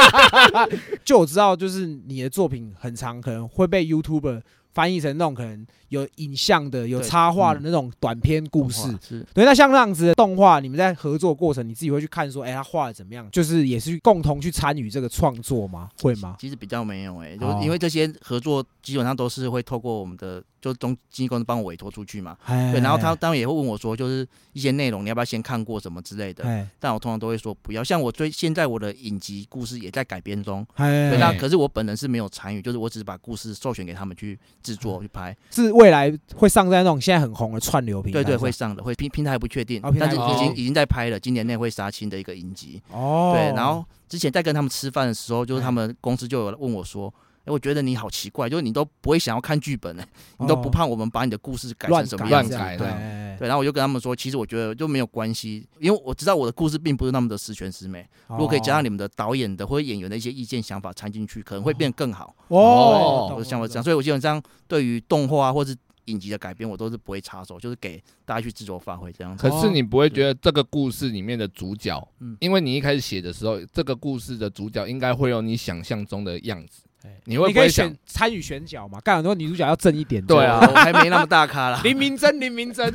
[1.02, 8.88] 就我知道，就是你的作品很长，可能会被 YouTuber 翻译成那种可能有影像的、有插画的嗯那种短篇故事。
[9.10, 13.28] 嗯对，那像那样子的动画，你们在合作过程，你自己会去看说，哎、他画的怎么样？
[13.32, 15.88] 就是也是共同去参与这个创作吗？
[16.00, 16.36] 会吗？
[16.38, 27.82] 其实比较没有哎、就哦是因为这些合作基本上都是会透过我们的就中经纪公司帮我委托出去嘛，哎对，然后他当然也会问我说，就是一些内容你要不要先看过什么之类的，哎但我通常都会说不要。
[27.82, 38.22] 像我最现在我的影集故事也在改编中，哎对，那哎可是我本人是没有参与，就是我只是把故事授权给他们去制作去拍，是未来会上在那种现在很红的串流平台。
[38.22, 43.32] 对对，会上的，会平平台不确定但是已经已经在拍了，今年内会杀青的一个影集，哦。
[43.34, 47.12] 对，然后之前在跟他们吃饭的时候，就是哎他们公司就有问我说。
[47.44, 50.04] 哎，我觉得你好奇怪，就是你都不会想要看剧本呢，
[50.38, 52.50] 你都不哦怕我们把你的故事改成什么样子？
[52.50, 58.06] 改这样乱改对对然后我就跟他们说，其实我觉得就没有关系，因为我知道我的故事并不是那么的十全十美。
[58.28, 62.34] 如果可以加上你们的导演的或者演员的一些意见想法掺进去，可能会变得更好。
[62.48, 65.74] 哦，对我像我这样，样，所以我基本上对于动画或是
[66.06, 69.48] 影集的改编，我都是不会插手，就是给大家去自由发挥这样子。
[69.48, 76.82] 可是你不会觉得这个故事里面的主角，嗯因为你一开始写的时候，这个故事的主角应该会有你想象中的样子，
[77.24, 77.98] 你会你可以不会想选？
[78.06, 79.00] 参与选角嘛？
[79.00, 80.24] 干很多女主角要正一点。
[80.24, 81.80] 对啊 我还没那么大咖啦。
[81.84, 82.92] 林明珍，林明珍，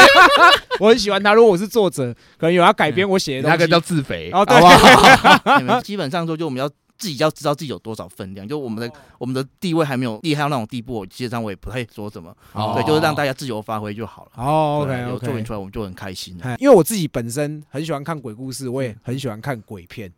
[0.80, 1.34] 我很喜欢他。
[1.34, 3.52] 如果我是作者，可能有要改编我写的东西。
[3.52, 5.58] 那个叫自肥，哦对好不好？
[5.58, 14.30] 你们基本上说，就我们要自己要知道自己有多少分量，就我们的我们的地位还没有厉害到那种地步，我基本上我也不太说什么，哦对，就是让大家自由发挥就好了。
[14.36, 15.44] 哦对，OK 有作品 OK。
[15.44, 20.10] 出来，我们就很开心因为我自己本身很喜欢看鬼故事，我也很喜欢看鬼片。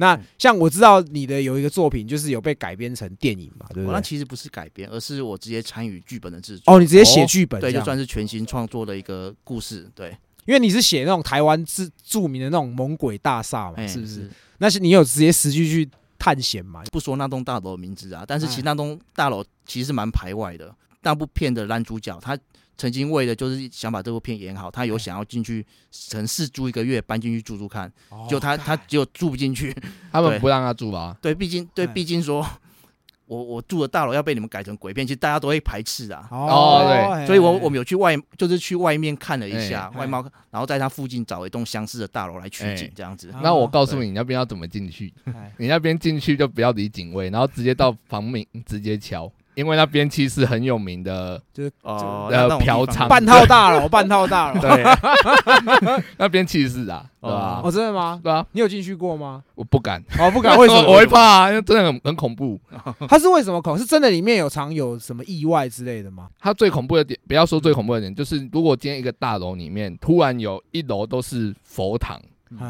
[0.00, 3.86] 那嗯像我知道你的有一个作品，就是有被改编成电影嘛，对不对？
[3.86, 6.74] 我那其实不是改编，而是我直接参与剧本的制作。
[6.74, 14.28] 哦，你直接写剧本这对，就算是全新创作的一个故事，对，因为你是写那种台湾著著名的那种猛鬼大厦嘛，哎是不是？？
[14.58, 16.82] 那是你有直接实际去探险嘛？
[16.90, 20.74] 不说那栋大楼的名字啊，但是其哎实那栋大楼其实蛮排外的。
[21.02, 22.36] 那部片的男主角他
[22.80, 29.76] 曾经为了就是想把这部片演好，他有想要进去，城市住一个月搬进去住住看，哦就他他只有住不进去。
[30.10, 31.14] 他们不让他住吧。
[31.20, 32.46] 对，毕竟对，哎毕竟说。
[33.26, 36.26] 我我住的大楼要被你们改成鬼片，其实大家都会排斥啊。
[36.32, 43.30] 哦对所以我我们有去外，就是去外面看了一下哎外貌，然后在它附近找一栋相似的大楼来取景哎，这样子。
[43.30, 45.14] 啊那我告诉你，你那边要怎么进去？
[45.26, 51.40] 哎你那边进去就不要理警卫，然后直接到房门直接敲，因为那边其实很有名的，
[51.82, 54.60] 哦，呃那那种地方嫖娼半套大楼，半套大楼。
[54.62, 54.84] 对，
[56.18, 57.70] 那边其实是啊，对吧哦，？
[57.70, 58.20] 真的吗？
[58.22, 59.42] 对啊，你有进去过吗？
[59.54, 60.82] 我不敢，哦，不敢，为什么？
[60.90, 62.58] 我会怕啊，因为真的很很恐怖。
[63.08, 63.76] 它是为什么恐？
[63.78, 66.28] 是真的里面有常有什么意外之类的吗？
[66.40, 72.22] 它最恐怖的点，不要说最恐怖的点，就是如果今天一个大楼里面突然有一楼都是佛堂，哎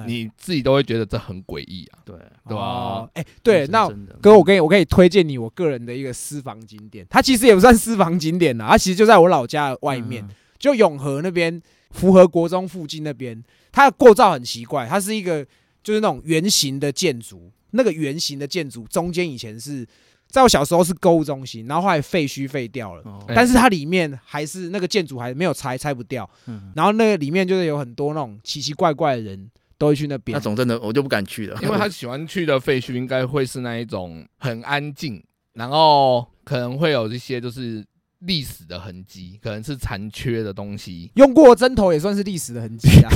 [0.07, 1.99] 你自己都会觉得这很诡异啊。
[2.05, 2.17] 对。
[2.49, 3.89] 对吧哦哎，对，那
[4.21, 10.31] 哥，我可以我可以推荐你我个人的一个私房景点，它其实也不算私房景点啦，它其实就在我老家外面，嗯。
[10.59, 11.63] 就永和那边，
[11.93, 15.47] 福和国中附近那边，它的构造很奇怪，它是一个
[15.83, 19.87] 就是那种圆形的建筑，那个圆形的建筑中间以前是
[20.27, 23.03] 在我小时候是购物中心，然后后来废墟废掉了。
[23.05, 23.25] 哦。
[23.29, 26.29] 哎但是它里面还是那个建筑还没有拆，拆不掉。
[26.47, 26.73] 嗯。
[26.75, 30.41] 然后那个里面就是有很多那种奇奇怪怪的人都会去那边那。
[30.41, 37.83] 种真的我就不敢去了，因为他喜欢去的废墟应该会是那一种很安静，然后可能会有一些就是
[38.19, 41.11] 历史的痕迹，可能是残缺的东西。
[41.15, 43.11] 用过针头也算是历史的痕迹啊。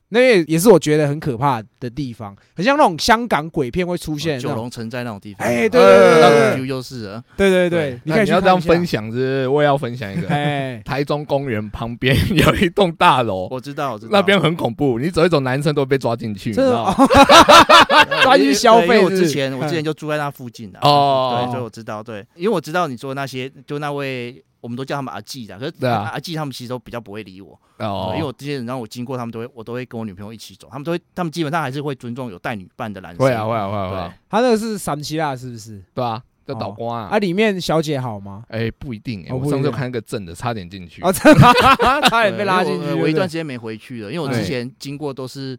[0.10, 4.38] 那也也是我觉得很可怕的地方，很像那种香港鬼片会出现。
[4.38, 7.24] 九龙城在那种地方，哎，对对对对那种 feel 就是了。
[7.36, 8.86] 对对对，你可以去那你要这样分。
[8.86, 10.28] 享是我也要分享一个。
[10.28, 14.10] 哎，台中公园旁边 有一栋大楼，我知道，我知道。
[14.12, 16.94] 那边很恐怖，你走一走，男生都会被抓进去，你知道吗？
[18.22, 21.42] 抓进去消费因为我之前我之前就住在那附近的，哦。
[21.44, 28.12] 对，所以我知道，对，因为我知道你说那些，就那位我们都叫他们阿纪的，可是阿纪他们其实都比较不会理我，哦。
[28.14, 35.82] 因为我这些人让我经过，他们都会我都会跟我女朋友一起走，他们都会，他们基本上还是会尊重有带女伴的男生，会啊会啊会啊会啊，，他那个是三七啦是不是？
[35.94, 37.18] 对啊，叫倒光啊，啊。
[37.18, 38.44] 里面小姐好吗？
[38.48, 41.02] 哎，不一定哎，哦一定我上次看那个正的，差点进去。
[41.02, 42.92] 哦， 差点被拉进去。
[42.92, 45.58] 我一段时间没回去了，因为我之前经过都是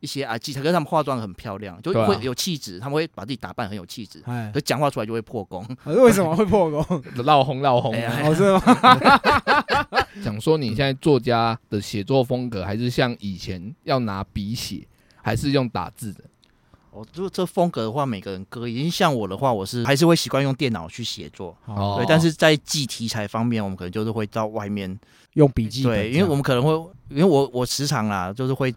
[0.00, 5.66] 一些啊技巧，可是他们化妆很漂亮，就会有气质，他们会把自己打扮很有气质，哎可，讲话出来就会破功。
[5.86, 7.02] 为什么会破功？
[7.24, 8.00] 闹红闹红哎。
[8.00, 8.60] 呀哦，是吗？
[10.22, 14.86] 想说你现在作家的写作风格，还是像以前要拿笔写，
[15.22, 16.24] 还是用打字的？
[16.90, 18.76] 哦，就这风格的话，每个人各异。
[18.76, 22.06] 因为像我的话，我是还是会习惯用电脑去写作，哦对。
[22.08, 24.98] 但是在记题材方面，我们可能就是会到外面，
[25.34, 26.72] 用笔记本对，因为我们可能会，
[27.08, 28.74] 因为我我时常啦，就是会。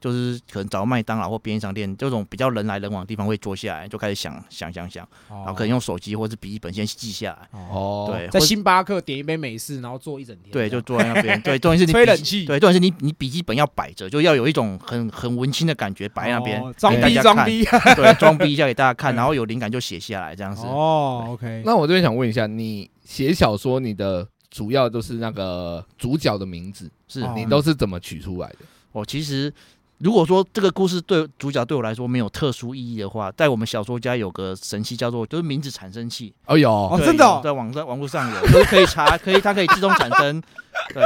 [0.00, 7.48] 就是可能找麦当劳或便利商店这种比较人来人往的地方，会坐下来就开始想想想想，然然后可能用手机或者是笔记本先记下来。
[7.52, 11.40] 哦，哦，对，在星巴克点一杯美式，然后坐一整天，对，就坐在那边。
[11.42, 17.64] 对， 重点是你吹冷气对，重点是你你笔记本要摆着，就要有一种很很文青的感觉，摆在那边哦装逼装逼。
[17.94, 20.62] 对，装逼一下给大家看，嗯 然后有灵感就写下来，这样子。
[20.66, 28.58] 哦，OK，那我这边想问一下，你写小说，你的主要都是那个主角的名字，是哦你都是怎么取出来的？
[28.92, 29.52] 我其实
[30.00, 36.70] 如果说这个故事对主角对我来说没有特殊意义的话，在我们小说家有个神器叫做就是名字产生器，哦，有。
[36.70, 37.40] 哦真的哦。
[37.44, 40.42] 在网上网络上有，就是可以查，可以它可以自动产生，
[40.94, 41.04] 对，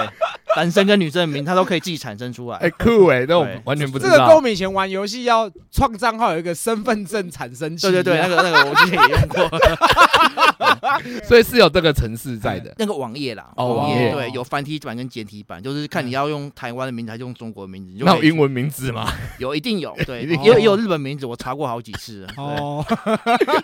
[0.57, 2.57] 男生跟女生的名它都可以自己产生出来。
[2.59, 4.45] 哎酷哎，那我完全不知道这个跟我。
[4.45, 9.49] 们以前玩游戏要创账号有一个身份证产生器一样，对对对，那个那个我之前也用过，
[11.25, 12.75] 所以是有这个城市在的。
[12.77, 18.05] 那个网页啦，哦网网页对，有繁体版跟简体版，就是看你要用台湾的名字还是用中国的名字。
[18.05, 19.11] 那有英文名字吗？
[19.41, 22.85] 有一定有，对，有也有也有日本名字，我查过好几次哦，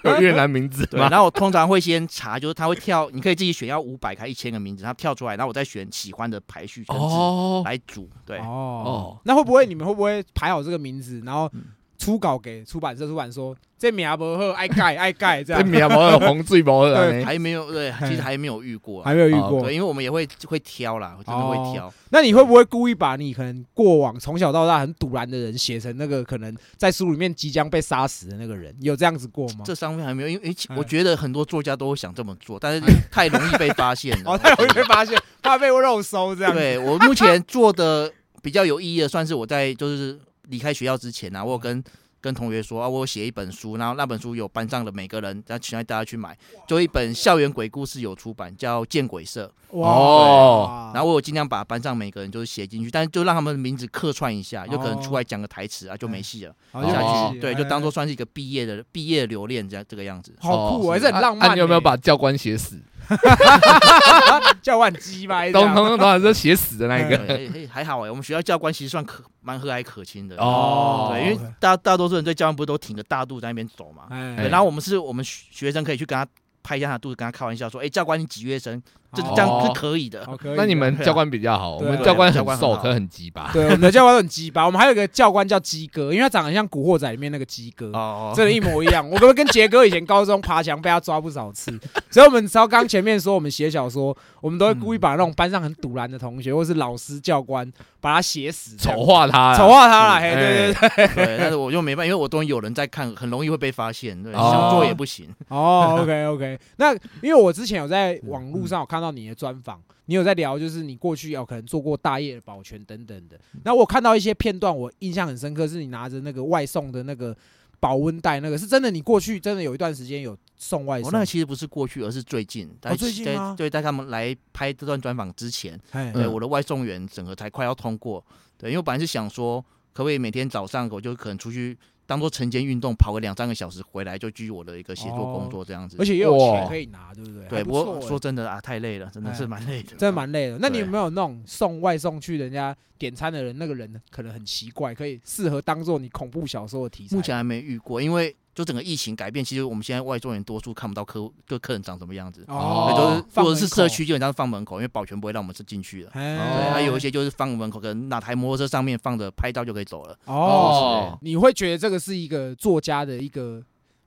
[0.05, 8.09] 有越南名字对，然后我通常会先查，就是他会跳，你可以自己选要五百开一千个名字，他跳出来，然后我再选喜欢的排序跟字哦，来煮。
[8.25, 8.45] 对，哦。
[8.47, 11.65] 哦，那会不会你们会不会排好这个名字，然后嗯
[12.01, 17.23] 初稿给出版社，出版说这名不好，爱改爱改这样这样， 名无红最无对。
[17.23, 19.05] 还没有对，其实还没有遇过啊。
[19.05, 19.75] 还没有遇哦过对，。
[19.75, 21.93] 因为我们也会会挑啦，真的会挑。
[22.09, 28.75] 那你会不会故意把你可能过往从小到大很堵然的人写成那个可能在书里面即将被杀死的那个人？
[28.81, 29.61] 有这样子过吗？
[29.67, 34.33] 这上面还没有，因为我觉得很多作家都会想这么做，但是太容易被发现了。
[34.33, 36.55] 哦， 太容易被发现，怕被肉收这样。
[36.55, 38.11] 对我目前做的
[38.43, 40.19] 比较有意义的，算是我在就是
[40.51, 41.83] 离开学校之前啊，我有跟
[42.21, 46.37] 跟同学说啊，我写一本书，然后那本书有班上的每个人，然后请大家去买，
[46.69, 49.51] 就一本校园鬼故事有出版，叫《见鬼社。
[49.71, 49.89] 哇。
[49.89, 50.91] 哦。
[50.93, 60.35] 然后我有尽量把班上每个人就是写进去，但是就让他们的名字客串一下，就可能出来讲个台词啊，就没戏了，好就下哦去对，就当做做算是一个毕业的毕业留恋这样这个样子。
[60.41, 61.05] 好酷哦，是。
[61.05, 61.49] 还是很浪漫欸。
[61.49, 62.79] 啊啊你有没有把教官写死？
[64.63, 65.75] 教官鸡掰这样？
[65.75, 67.17] 通通通常是写死的那一个。
[67.29, 76.27] 嘿嘿还好哎，我们学校教官其实算可蛮和蔼可亲的哦对，因为大大多数人对教官不是都挺着大肚子在那边走嘛，哎，然后我们是我们学学生可以去跟他
[76.63, 78.83] 拍一下他的肚子，跟他开玩笑说，哎，教官你几月生？
[79.13, 80.27] 这哦这样是可以的。
[80.57, 83.51] 那你们教官比较好，我们教官很瘦，可很鸡巴。
[83.53, 84.65] 对，我们的教官很鸡巴。
[84.67, 87.91] 我们还有一个教官叫鸡哥，因为他长得像《古惑仔》里面那个鸡哥。
[87.93, 89.09] 哦， 真的，一模一样。
[89.11, 91.79] 我跟跟杰哥以前高中爬墙被他抓不少次，
[92.11, 97.71] 所以我们超刚前面说我们写小说，我们都会故意把那种班上很堵然的同学或是老师教官
[98.01, 100.21] 把他写死，丑化他，丑化他了。
[100.21, 105.29] 对对对，对，但是我就没办法，因为我都有人在看，很容易会被发现，对，哦想做也不行。
[105.49, 106.59] 哦，OK OK。
[106.77, 113.39] 那因为我之前有在网络上有看到你的专访，你有在聊，就是你过去有可能做过大业的保全等等的。
[113.65, 117.37] 那我看到一些片段，我印象很深刻，是你拿着那个外送的那个
[117.79, 121.13] 保温袋，那个是真的，你过去真的有一段时间有送外我送。
[121.13, 122.69] 那个其实不是过去，而是最近。
[122.81, 128.25] 在最近吗对，在他们来拍这段专访之前，哎对，嗯我的外送员整个才快要通过。
[128.59, 129.61] 对，因为我本来是想说，
[129.93, 131.79] 可不可以每天早上我就可能出去
[132.11, 135.95] 当做晨间运动，跑个两三个小时，回来就继续我的一个写作工作这样子。
[135.97, 137.47] 而且也有钱可以拿，对不对？
[137.49, 139.91] 对，不过说真的啊，太累了，真的是哎蛮累的。
[139.91, 140.59] 真的蛮累的。
[140.59, 147.15] 那你有没有那种送外送去人家点餐的人，那个人可能很奇怪，可以适合当做你恐怖小说的题材？
[147.15, 152.45] 目前还没遇过，因为就整个疫情改变，其实我们现在外送员多数看不到客户，就客人长什么样子。
[152.49, 156.11] 哦对，就是或者是社区基本上放门口，因为保全不会让我们是进去的。
[156.11, 160.19] 哎，对，哦还有一些就是放门口，可能哪台摩托车上面放着，拍照就可以走了。
[160.25, 163.63] 哦哦，你会觉得这个是一个作家的一个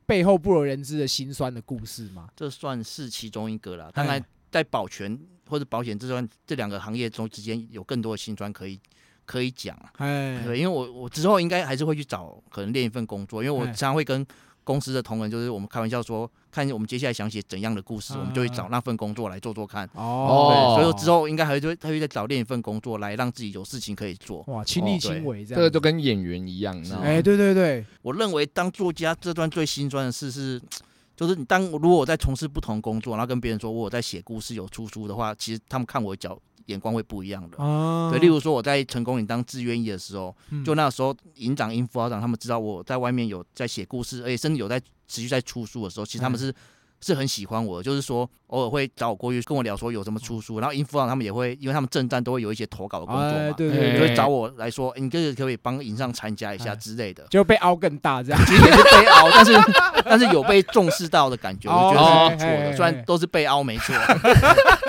[0.06, 2.28] 背后不为人知的辛酸的故事吗？
[2.36, 3.90] 这算是其中一个了。
[3.94, 5.18] 当然哎，在保全
[5.50, 8.78] 或者保险这段这两个行业中之间，有更多的辛酸可以
[9.26, 9.78] 可以讲。
[9.98, 13.74] 哎，对，因为我我之后应该还是会去找可能练一份工作，因为我哎。
[13.74, 14.26] 常常会跟
[14.64, 19.90] 公司的同仁，就是我们开玩笑说，看我们接下来想写怎样的故事，我们就会找那份工作来做做看。
[19.94, 24.42] 哦，对，所以说之后应该还会还会再找另一份工作来让自己有事情可以做。
[24.48, 30.62] 哇，亲力哦亲为这样，这个就跟演员一样，哎，对对对，我认为当作家这段最心酸的事是，
[31.18, 37.64] 就是你当如果我在从事不同工作，然后跟别人说我有在写故事、有出书的话，其实他们看我的角眼光会不一样的。
[37.64, 46.54] 啊对，例如说我在成功营当志愿役的时候，嗯就那时候营长、营副校长他们知道我在外面有在写故事，而且甚至有在持续在出书的时候，其实他们嗯是。
[47.06, 57.28] 是很喜欢我的，就是说偶尔会找我过去跟我聊说有什么出书，然后营副校长他们也会，因为他们正战都会有一些投稿的工作哎嘛，哎对对对，就会找我来说，欸你这个可不可以帮营上参加一下哎之类的。
[57.30, 58.40] 就被凹更大这样。
[58.48, 59.54] 其实也是被凹，但是
[60.06, 62.76] 但是有被重视到的感觉，我觉得是不错哦的。
[62.78, 63.94] 虽然都是被凹，没错。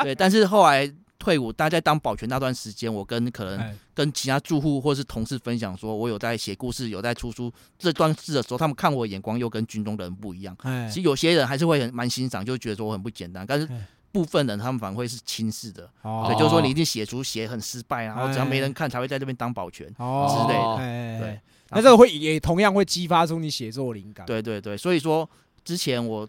[0.04, 3.74] 对，但是后来退伍，大家在当保全那段时间，我跟可能哎。
[3.94, 10.56] 跟其他住户或是同事分享说，我有在写故事，有在出书这段事的时候，他们看我眼光又跟军中的人不一样。
[10.60, 10.86] 哎。
[10.88, 13.86] 其实有些人还是会很蛮欣赏，就觉得说我很不简单，但是哎。
[14.10, 16.24] 部分人他们反而会是轻视的，哦。
[16.26, 19.86] 对，就是说你一定写出写很失败啊，然后只要没人看才会在这边当保全。
[19.98, 20.26] 哦。
[20.30, 20.74] 之类的。
[20.76, 21.20] 哎哎哎。
[21.20, 21.40] 对，
[21.70, 25.28] 那这个会也同样会激发出你写作灵感。，对对对，所以说
[25.62, 26.26] 之前我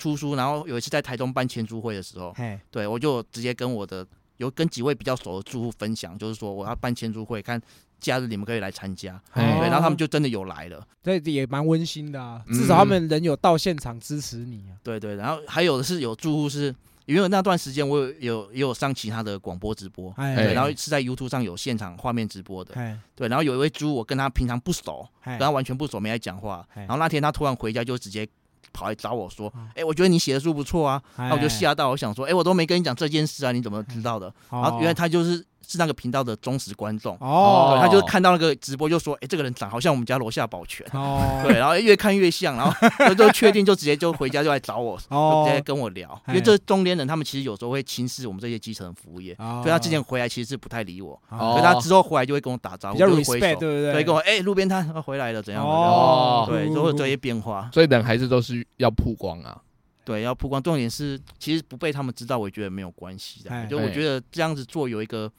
[0.00, 2.34] 出书，然后有一次在台东办签书会的时候，
[2.70, 4.04] 对我就直接跟我的
[4.38, 7.60] 有跟几位比较熟的住户分享，就是说我要办签书会，看
[8.00, 9.20] 假日你们可以来参加。
[9.34, 10.82] 对，然后他们就真的有来了。
[11.02, 14.74] 这也蛮温馨的啊，嗯至少他们人有到现场支持你啊。
[14.82, 16.74] 对对，然后还有的是有住户是。
[17.06, 28.28] 因为那段时间我有有也有上其他的广播直播，哎，对，然后是在 YouTube 上有现场画面直播的，哎对，然后有一位猪，我跟他平常不熟，哎跟他完全不熟，没来讲话，哎然后那天他突然回家就直接
[28.72, 34.26] 跑来找我说哦，哎，我觉得你写的书不错啊，那我就吓到，我想说，哎，我都没跟你讲这件事啊，你怎么知道的？
[34.50, 42.74] 哦然后原来他就是是那个频道的忠实观众，哦，对他就是看到那个直播就说，哎，这个人长好像我们家楼下保全，哦， 对，然后越看越像，然后
[43.08, 45.44] 就就确定就直接就回家就来找我，就哦。
[45.46, 49.60] 直接跟我聊，因哎为这中间人他们其实有时候会轻视我们这些基层服务业，哦。
[49.62, 51.54] 所以他之前回来其实是不太理我，哦。
[51.54, 53.92] 可是他之后回来就会跟我打招呼，比较就是挥 respect，对不对？
[53.92, 57.70] 所以，跟我哎路边摊啊回来了怎样的，哦，对，都会有这些变化。
[57.72, 59.60] 所以人还是都是要曝光啊。
[60.02, 63.68] 对，要曝光，重点是其实不被他们知道，我觉得没有关系哎的。
[63.68, 65.30] 就我觉得这样子做有一个，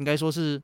[0.00, 0.60] 应该说是，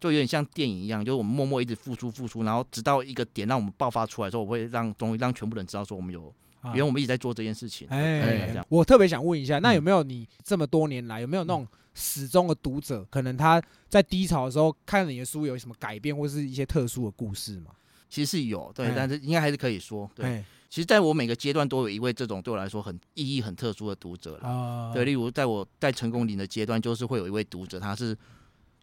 [0.00, 6.26] 就有点像电影一样，就是我们默默一直付出付出，然后直到一个点让我们爆发出来之后，我会让终于让全部人知道说我们有，
[6.60, 7.86] 啊原来我们一直在做这件事情。
[7.88, 11.64] 哎这样，我特别想问一下，那嗯有没有你这么多年来有没有那种
[11.94, 17.70] 始终的读者，可能他在低潮的时候看你的书有什么改变，或是一些特殊的故事吗？
[18.10, 20.26] 其实是有，对哎，但是应该还是可以说，对。
[20.26, 20.44] 哎
[20.74, 24.48] 其实在我每个阶段都有一位这种对我来说很意义很特殊的读者了。
[24.48, 28.16] 啊，对，例如在我在成功岭的阶段，就是会有一位读者，他是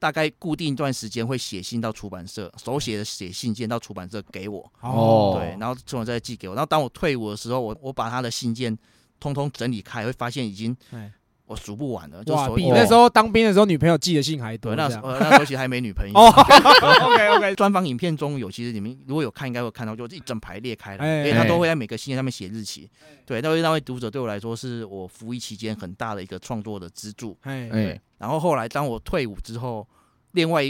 [0.01, 6.55] 大概固定一段时间会写信到出版社，手写的写信件到出版社给我，哦对，然后出版社再寄给我。
[6.55, 8.75] 然后当我退伍的时候，我我把他的信件
[9.19, 11.13] 通通整理开，会发现已经哎
[11.51, 14.89] 我数不完了，就哇，手哦比那时候当兵的时候女朋友寄的信还多对，那。
[14.89, 16.17] 时候呃那时候其实还没女朋友。
[16.17, 16.29] 哦，
[17.05, 22.89] OK OK， 专访影片中有，其实你们如果有看，应该会看到，就一整排列开来，哎因为他都会在每个信件上面写日期。
[23.25, 27.37] 对，那位那位读者对我来说，是我服役期间很大的一个创作的支柱。
[27.41, 29.85] 哎哎，然后后来当我退伍之后，
[30.31, 30.63] 另外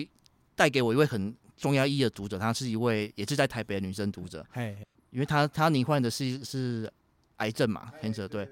[0.55, 4.75] 带给我一位很重要意义的读者，她是一位也是在台北的女生读者，哎
[5.11, 6.91] 因为她她罹患的是是
[7.37, 8.47] 癌症嘛，cancer 对。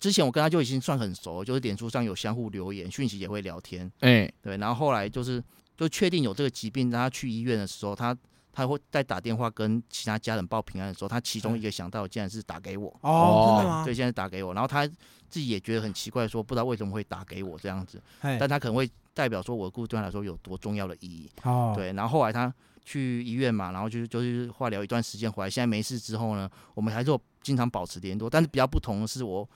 [0.00, 4.56] 之前我跟他就已经算很熟，就是脸书上有相互留言，讯息也会聊天，哎，对。
[4.56, 5.42] 然后后来就是
[5.76, 8.16] 就确定有这个疾病，让她去医院的时候，他
[8.52, 13.84] 他会在打电话跟其他家人报平安的时候，他其中一个想到竟然是打给我，哦，真的吗？
[13.84, 18.02] 对，现在打给我，然后他自己也觉得很奇怪，说不知道为什么会打给我这样子。
[18.20, 21.30] 哎但他可能会代表说我的故事对他来说有多重要的意义。
[21.44, 22.52] 哦，对，然后后来他
[22.84, 28.28] 去医院嘛，然后就就是化疗一段时间回来，现在没事之后呢，我们还是有经常保持联络。
[28.28, 29.48] 但是比较不同的是我，我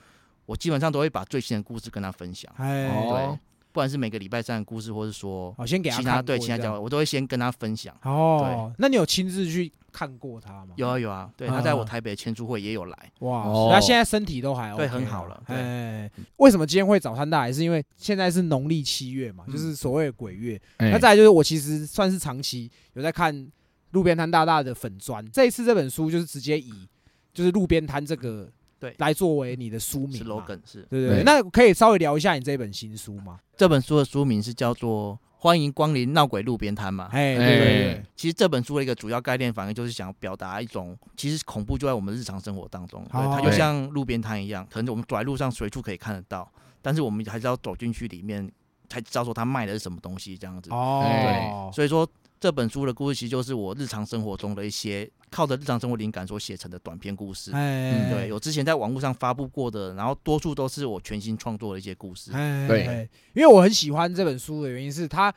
[0.55, 3.37] 基本上都会把最新的故事跟他分享，对，
[3.71, 7.95] 不管是每个礼拜三的故事，或是说好，先给他其他对其他讲，我都会先跟他分享。
[8.03, 10.73] 哦，那你有亲自去看过他吗？
[10.77, 17.53] 有啊有啊，对，他在我啊台北签书会也有来，哇，他现在身体都还对啊很好了哎，为什么今天会找他大来？
[17.53, 20.59] 是因为现在是农历七月嘛，嗯就是所谓的鬼月。
[20.77, 23.47] 哎那再来就是我其实算是长期有在看
[23.91, 26.87] 路边摊大大的粉砖，这一次这本书就是直接以
[27.33, 31.23] 就是路边摊这个对来作为你的书名是嘛 logan 是对对对。
[31.23, 33.39] 那可以稍微聊一下你这本新书吗？
[33.55, 37.09] 这本书的书名是叫做《欢迎光临闹鬼路边摊》嘛。
[37.11, 46.51] 哎，对对对哎，其实这本书的一个主要概念，反而就是想表达一种，其实恐怖就在我们日常生活当中，它就像路边摊一样，可能我们走在路上随处可以看得到，
[46.81, 48.49] 但是我们还是要走进去里面
[48.89, 50.69] 才知道说他卖的是什么东西这样子。
[50.71, 52.07] 哦，对所以说
[52.39, 57.51] 这本书的故事其实就是我日常生活中的一些靠着日常生活灵感所写成的短篇故事。
[57.51, 62.31] 哎，嗯，对，有之前在网络上发布过的，然后多数都是我全新创作的一些故事。
[62.33, 65.33] 哎，对哎因为我很喜欢这本书的原因是它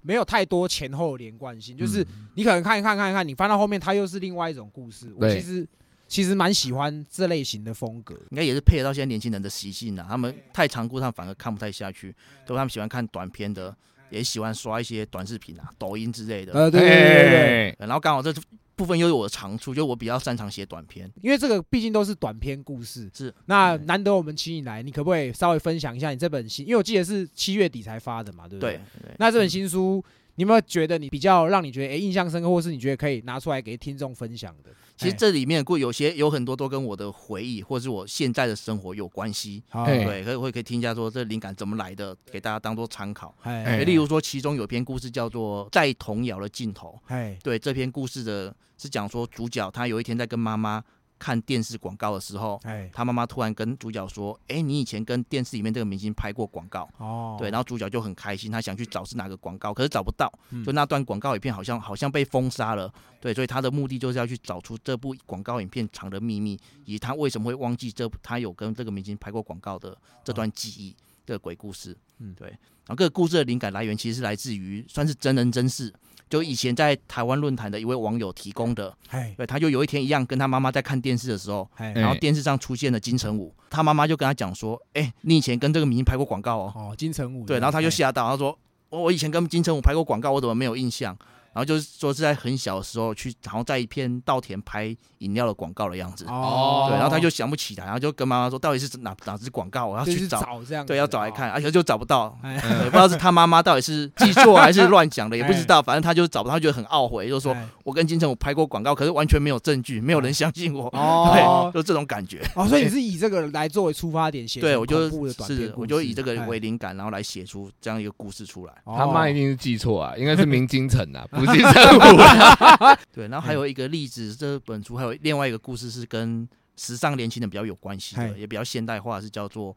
[0.00, 5.12] 没有太多前后连贯性，就是嗯你可能看一看看一看，你翻到后面它又是另外一种故事。
[5.14, 5.68] 我对其实
[6.06, 8.14] 其实蛮喜欢这类型的风格。
[8.30, 12.10] 应该也是配合到现在年轻人的习性啊，他们太长故，他们反而看不太下去，
[12.46, 13.76] 对吧他们喜欢看短篇的，
[14.10, 16.52] 也喜欢刷一些短视频啊、抖音之类的。
[16.52, 18.32] 呃，对对对对对，哎然后刚好这
[18.76, 21.10] 部分又有我的长处，就我比较擅长写短篇。
[21.20, 26.64] 因为这个毕竟都是短篇故事，是那难得我们请你来，你可不可以稍微分享一下你这本新？
[26.64, 29.08] 因为我记得是七月底才发的嘛，对不对对？
[29.08, 30.04] 对，那这本新书，
[30.38, 34.70] 你有没有觉得你比较让你觉得诶印象深刻，或是你觉得可以拿出来给听众分享的？
[34.96, 39.60] 其实这里面故有些有很多都跟我的回忆或是我现在的生活有关系。
[39.84, 43.34] 对，可以会可以听一下说这灵感怎么来的，给大家当做参考。
[43.42, 46.96] 哎哎例如说，其中有篇故事叫做《在童谣的尽头》。
[47.12, 50.80] 哎对，这篇故事的是讲说主角他有一天在跟妈妈
[51.18, 62.92] 看电视广告的时候，哎他妈妈突然跟主角说：“哎，你以前跟电视里面这个明星拍过广告。”哦，对，然后主角就很开心，他想去找是哪个广告，可是找不到，嗯就那段广告影片好像好像被封杀了。
[63.20, 70.94] 对，所以他的目的就是要去找出这部广告影片藏的秘密，以及他为什么会忘记这他有跟这个明星拍过广告的这段记忆。
[71.26, 72.48] 这个鬼故事，嗯嗯，对。
[72.48, 75.92] 然后这个故事的灵感来源其实是来自于算是真人真事，
[76.28, 78.94] 就以前在台湾论坛的一位网友提供的。
[79.10, 88.56] 哎对，他就有一天一样跟他妈妈在看电视的时候，哎然后电视上出现了金城武，他妈妈就跟他讲说：“哎、你以前跟这个明星拍过广告哦。”哦，金城武对，然后他就哎吓到，他说
[88.90, 91.16] ：“我我以前跟金城武拍过广告，我怎么没有印象？”
[91.58, 96.24] 然后就是说是在很小的时候去，然后在一片稻田拍饮料的广告的样子。
[96.28, 100.40] 哦，对，然后他就想不起来，然后就跟妈妈说，到底是哪哪支广告，我要去去找。
[100.40, 105.82] 找这样，对，要找来看，而且就找不到，不知道是他妈妈到底是记错还是乱讲的，也不知 道。
[105.82, 110.86] 反正他就找不到，他觉得很懊悔，就说哎我跟金城武拍过广告，可是完全没有证据，没有人相信我。
[110.92, 112.40] 哦 对，就这种感觉。
[112.54, 118.72] 哦，所以你是以这个来作为出发点写对，我就是我就以这个哎为灵感，然后来写出这样一个故事出来。
[118.84, 122.98] 他妈一哦定是记错啊，应该是明金城啊， 不是金城武啊。
[123.12, 129.76] 对，然后还有一个例子，这本书还有另外一个故事是跟时尚年轻人比较有关系的，也比较现代化，是叫做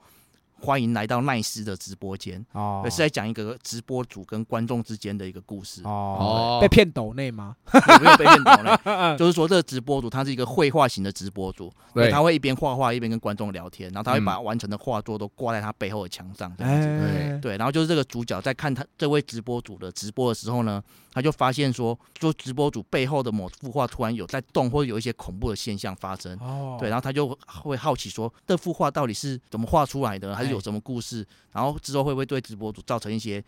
[0.60, 5.82] 欢迎来到奈斯的直播间，哦，是在讲一个直播主跟观众之间的一个故事。
[5.84, 7.56] 哦哦被骗抖内吗？
[8.00, 8.78] 没有被骗抖内？
[9.18, 16.88] 就是说，这个直播主他是一个绘画型的直播主，对他会一边画画一边跟观众聊天，然后他会嗯把完成的画作都挂在他背后的墙上，这样子。
[16.88, 20.80] 哎，对，然后就是这个主角在看他这位直播主的直播的时候呢，
[21.12, 26.38] 他就发现说，就直播主背后的某幅画突然有在动，或者有一些恐怖的现象发生。
[26.40, 31.26] 哦，对，然后他就会好奇说，这幅画到底是怎么画出来的，还是有哎什么故事？
[31.52, 33.44] 然后之后会不会对直播主造成一些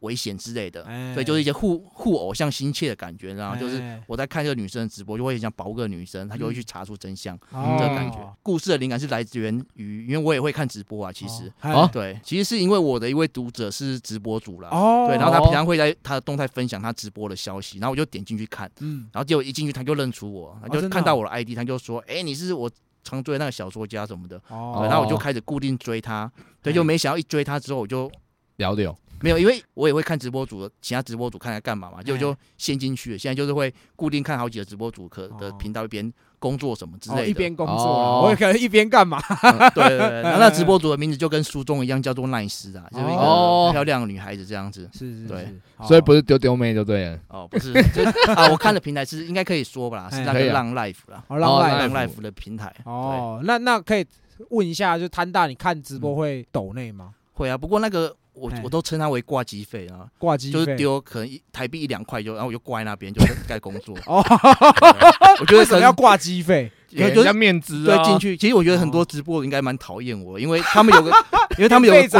[0.00, 0.82] 危险之类的？
[0.84, 3.34] 哎所以就是一些互互偶像心切的感觉。
[3.34, 7.36] 然后就是哎我在看这个女生的直播，就会很想保护个女生，她就会去查出真相。
[7.50, 9.38] 哦这个感觉，故事的灵感是来自
[9.74, 11.52] 于，因为我也会看直播啊，其实。
[11.62, 22.70] 哦对，其实是因为我的一位读者是直播主啦，哦，对，然后他平常会在他的动态分享他直播的消息，然后我就点进去看，嗯，然后结果一进去他就认出我，他就看到我的 ID，他就说：“哎，你是我
[23.02, 26.30] 常追那个小说家什么的。”哦，然后我就开始固定追他，
[26.62, 28.10] 对，哎就没想到一追他之后我就
[28.56, 33.18] 聊聊，没有，因为我也会看直播主的其他直播主看他干嘛嘛，就哎就陷进去了。
[33.18, 37.22] 现在就是会固定看好几个直播主可的哦频道，一边工作什么之类的。
[37.22, 39.18] 哦一边工作哦，我也可能一边干嘛？
[39.42, 44.88] 嗯对对对，然后 那直播主的名字就跟书中一样，叫做奈斯啊，就是一哦个漂亮的女孩子这样子。
[44.92, 45.48] 对是是对，
[45.86, 47.18] 所以不是是丢丢妹就对了。
[47.28, 48.04] 哦，不是，就
[48.34, 52.66] 啊， 我看的平台是应该可以说吧啦，是哎那个浪 life 啦，哦，让哦赖浪 Life life 的平台。
[52.84, 54.04] 哦，哦，那那可以
[54.50, 57.14] 问一下，就摊大，你看直播会抖内吗？
[57.32, 63.96] 会啊，不过那个我哎我都称它为挂机费啊，挂机就是丢可能一台币一两块就，然后我就挂在那边， 就是该工作。
[64.06, 64.22] 哦，
[65.40, 66.70] 我觉得为什么要挂机费？
[66.90, 71.10] 因为就是给人家面子啊，对进去，其实我觉得很多直播应该蛮讨厌我，因为他们有个，
[71.58, 72.18] 因为他们有个规则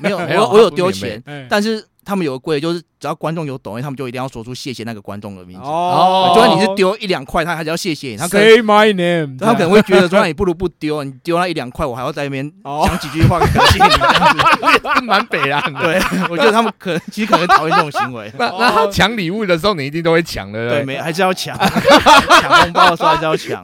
[0.00, 5.66] 没有没有我我有丢钱，哎但是他们有个规则，就是只要观众有抖音，他们就一定要说出谢谢那个观众的名字。
[5.66, 8.16] 哦就算你是丢一两块，他还是要谢谢你。
[8.16, 15.02] 他 Say my name，他可能会觉得说，那你不如不丢，你丢那一两块，我还要在那边哦讲几句话感谢你这样子。
[15.04, 15.80] 蛮北蓝的。
[15.82, 18.30] 对，我觉得他们可能其实可能讨厌这种行为。
[18.38, 23.62] 那那他抢礼物的时候，你一定都会抢的，对，没还是要抢，抢红包的时候还是要抢。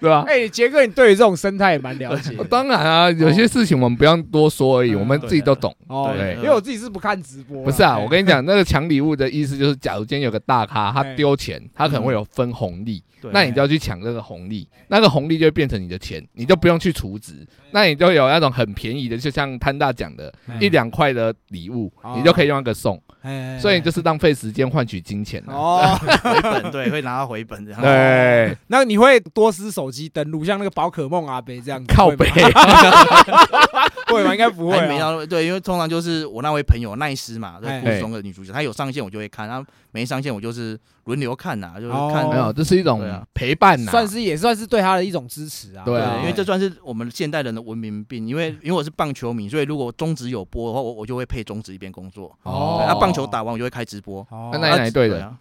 [0.00, 0.24] 对吧？
[0.26, 5.74] 哎，杰哥，你对于这种生态也蛮了解的当然啊，有些事情我们不用多说而已，嗯我们自己都懂。
[5.88, 13.30] 哦，对因为我自己是不看直播，不是啊，哎我跟你讲，那个抢礼物的意思就是，假如今天有个大咖，他哎丢钱，他可能会有分红利，对。
[13.32, 25.54] 那你就要去抢这个红利，那个红利就会变成你的钱，你就不用去储值，那你就有那种很便宜的，就像摊大讲的，哎一两块的礼物哦，你就可以用那个送，哎，所以就是浪费时间换取金钱啊。
[25.54, 27.80] 哦，回本，对，会拿到回本这样。
[27.82, 32.24] 对，那你会多撕手机登录，像那个宝可梦阿北这样子靠会吗？
[32.24, 32.30] 背，
[34.08, 34.32] 会吗？
[34.32, 34.86] 应该不会啊。
[34.86, 43.00] 没到对，因为通常就是我那位朋友奈斯嘛，故事中的女主角，她有上线我就会看，她没上线我就是轮流看呐，就是哦看没有，这是一种
[43.34, 45.84] 陪伴呐，算是也算是对她的一种支持啊。
[45.84, 48.26] 对啊因为这算是我们现代人的文明病。
[48.26, 52.36] 因为因为我是棒球迷，所以如果中职有播的话，我我就会配中职一边工作。
[52.44, 54.26] 哦，那棒球打完我就会开直播。
[54.30, 55.22] 哦那哪一队的？
[55.24, 55.36] 啊？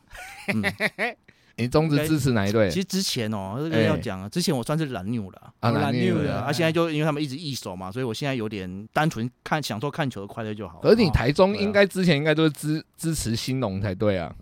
[0.53, 0.61] 嗯，
[1.61, 2.79] 你中职支持哪一队其？
[2.79, 5.53] 实之前哦，这个哎要讲啊，之前我算是蓝牛了。
[5.61, 10.79] 蓝牛的啊，啊，现在就因为他们一直易手嘛，所以我现在有点单纯看享受看球的快乐就好。
[10.79, 14.33] 可是你台中应该之前应该都是支支持兴农才对啊。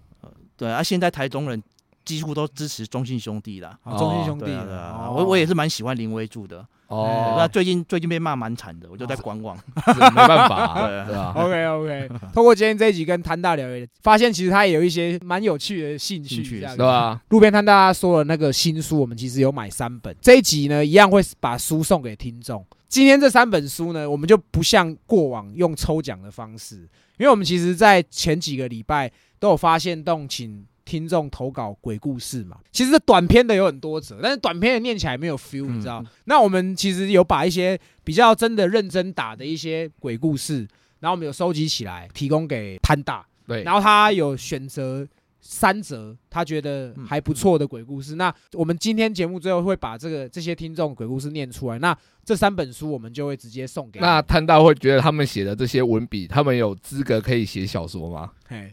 [0.56, 1.62] 对啊，现在台中人
[2.06, 3.78] 几乎都支持中信兄弟啦。
[3.84, 6.66] 哦中信兄弟对啊，啊，哦我我也是蛮喜欢林威柱的。
[6.90, 9.56] 哦那最近最近被骂蛮惨的，我就在观望。
[9.76, 13.68] 没办法 啊，对啊？OK OK，通过今天这一集跟摊大聊，
[14.02, 17.22] 发现其实他也有一些蛮有趣的兴趣，这样子对吧？
[17.30, 20.16] 路边摊大家说的那个新书，我们其实有买三本。
[20.20, 22.66] 这一集呢，一样会把书送给听众。
[22.88, 26.78] 今天这三本书呢，我们就不像过往用抽奖的方式，
[27.20, 32.58] 因为我们其实在前几个礼拜都有发现动，请听众投稿鬼故事嘛。
[32.72, 36.04] 其实短篇的有很多则，但是短篇的念起来没有 feel，、嗯你知道？
[36.26, 40.68] 那我们其实有把一些比较真的认真打的一些鬼故事，
[41.00, 43.24] 然后我们有收集起来，提供给潘大。
[43.46, 45.08] 对，然后他有选择
[45.40, 48.16] 三则他觉得还不错的鬼故事。
[48.16, 51.80] 那我们今天节目最后会把这个这些听众鬼故事念出来。
[51.80, 58.32] 那这三本书我们就会直接送给那摊大会觉得他们写的这些文笔，他们有资格可以写小说吗？
[58.48, 58.72] 嘿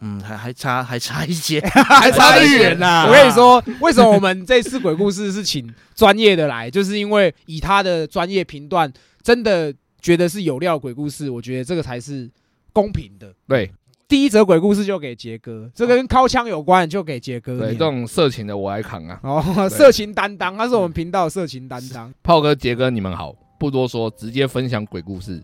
[0.00, 3.06] 嗯，还还差还差一些， 还差一点呐！
[3.06, 8.90] 我跟你说，为什么我们这次鬼故事是请专业的来，就是因为以他的专业评断，
[9.22, 12.30] 真的觉得是有料鬼故事，我觉得这个才是
[12.72, 13.32] 公平的。
[13.46, 13.70] 对
[14.08, 19.20] 第一则鬼故事就给杰哥，这个跟掏枪有关，就给杰哥对，这种色情的我来扛啊。
[19.22, 22.12] 哦，色情担当，他是我们频道的色情担当。
[22.22, 25.40] 炮哥、杰哥，你们好，不多说，直接分享鬼故事。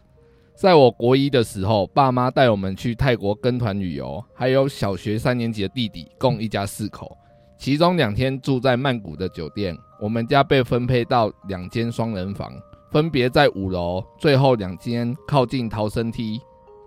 [0.57, 7.15] 在我国一的时候，爸妈带我们去泰国跟团旅游，还有小学三年级的弟弟，共一家四口。
[7.59, 12.51] 其中两天住在曼谷的酒店，我们家被分配到两间双人房，
[12.91, 16.41] 分别在五楼，最后两间靠近逃生梯。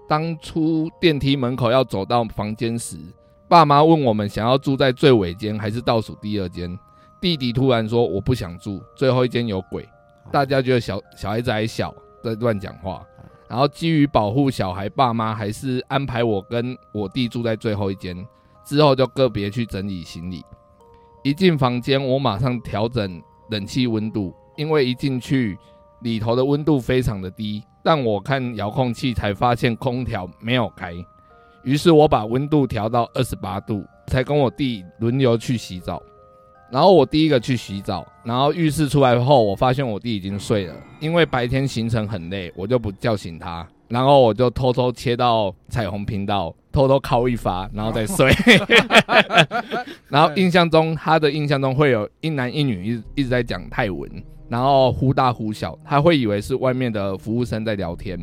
[0.08, 2.98] 当出电梯门口要走到房间时，
[3.48, 6.76] 爸妈问我们想要住在最尾间还是倒数第二间。
[7.22, 9.88] 弟弟突然说我不想住，最后一间有鬼。
[10.32, 11.94] 大家觉得小小孩子还小，
[12.24, 13.06] 在乱讲话。
[13.50, 18.16] 然后基于保护小孩，爸妈还是安排我跟我弟住在最后一间，
[18.64, 20.44] 之后就个别去整理行李。
[21.24, 25.58] 一进房间，我马上调整冷气温度，因为一进去
[26.02, 30.94] 里头的温度非常的低，但我看遥控器才发现空调没有开，
[31.64, 36.02] 于是我把温度调到二十八度，才跟我弟轮流去洗澡。
[36.72, 48.32] 然后我第一个去洗澡，然后浴室出来后，我发现我弟已经睡了，因为白天行程很累，我就不叫醒他，然后我就偷偷切到彩虹频道，偷偷敲一发，然后再睡。
[50.10, 54.08] 然后印象中，他的印象中会有一男一女一一直在讲泰文，
[54.48, 58.20] 然后忽大忽小，他会以为是外面的服务生在聊天。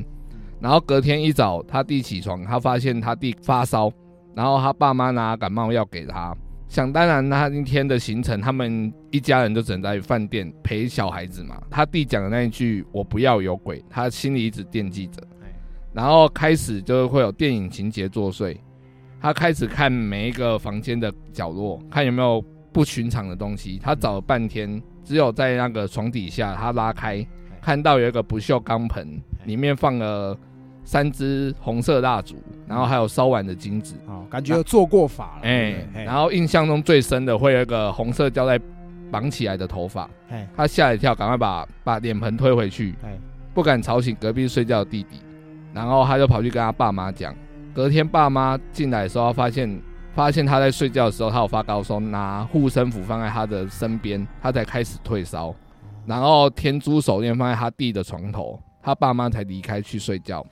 [0.61, 3.91] 然后隔天一早，他弟起床，他发现他弟发烧，
[4.35, 6.33] 然后他爸妈拿感冒药给他。
[6.69, 11.63] 想当然，他那天的行程，他们一家人就只能在饭店陪小孩子嘛。
[11.71, 15.23] 他弟讲的那一句“我不要有鬼”，他心里一直惦记着。
[15.93, 18.57] 然后开始就会有电影情节作祟，
[19.21, 23.79] 他开始看每一个房间的角落，看有没有不寻常的东西。
[23.83, 27.27] 他找了半天，只有在那个床底下，他拉开，
[27.63, 30.37] 看到有一个不锈钢盆，里面放了
[30.87, 33.97] 三支红色蜡烛，然后还有烧完的金纸。
[34.07, 35.41] 哦，感觉有做过法了。
[35.43, 38.59] 哎、对不对然后印象中最深的会有一个红色胶带
[39.11, 43.19] 绑起来的头发，哎他吓一跳，赶快把把脸盆推回去，哎
[43.53, 45.21] 不敢吵醒隔壁睡觉的弟弟，
[45.75, 47.35] 然后他就跑去跟他爸妈讲。
[47.75, 49.83] 隔天爸妈进来的时候，发现
[50.15, 55.55] 发现他在睡觉的时候，他有发高烧，拿护身符放在他的身边，他才开始退烧。
[56.07, 60.45] 然后天珠手链放在他弟的床头，他爸妈才离开去睡觉。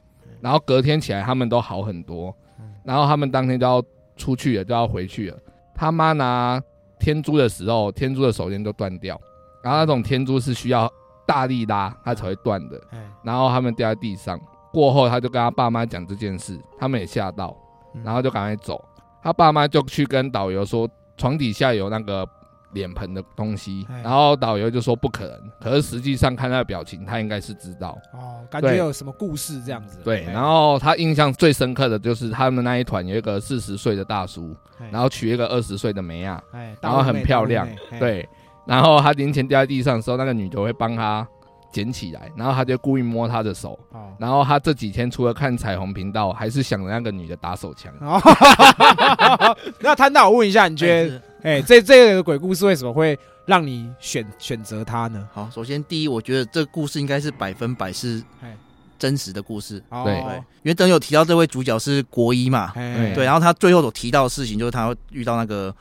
[0.44, 2.36] 然后隔天起来，他们都好很多。
[2.84, 3.82] 然后他们当天就要
[4.14, 5.38] 出去了，就要回去了。
[5.74, 6.62] 他妈拿
[6.98, 9.18] 天珠的时候，天珠的手链就断掉，
[9.62, 10.86] 然后那种天珠是需要
[11.26, 12.78] 大力拉它才会断的。
[12.90, 14.38] 哎然后他们掉在地上，
[14.70, 17.56] 过后他就跟他爸妈讲这件事，他们也吓到，
[18.04, 18.84] 然后就赶快走。
[19.22, 20.86] 他爸妈就去跟导游说
[21.16, 22.28] 床底下有那个
[22.74, 27.96] 脸盆的东西哎，然后导游就说不可能，可是实际上看他的表情，他应该是知道。
[28.12, 29.98] 哦，感觉有什么故事这样子。
[30.04, 37.66] 对，哎然后他印象最深刻的就是他们那一团有一个四十岁的大叔，哎然后娶一个二十岁的梅亚，哎，然后很漂亮
[37.98, 38.28] 对，
[38.66, 41.26] 然后他零钱掉在地上的时候，那个女的会帮他
[41.72, 47.92] 捡起来，然后他就故意摸她的手，哦，然后他这几天除了看彩虹频道，还是想着那个女的打手枪。
[48.00, 48.20] 哦
[49.80, 53.16] 那摊大，我问一下，你觉得，哎是哎，这这个鬼故事为什么会
[53.46, 55.28] 让你选选择它呢？
[55.32, 58.56] 好，首先第一，我觉得这个故事应该是百分百是哎。
[58.96, 59.82] 真实的故事。
[59.90, 60.04] 哦。
[60.04, 60.14] 对。
[60.22, 65.74] 对，因为等有提到这位主角是国一嘛，哎，对，然后他最后所提到的事情就是他遇到那个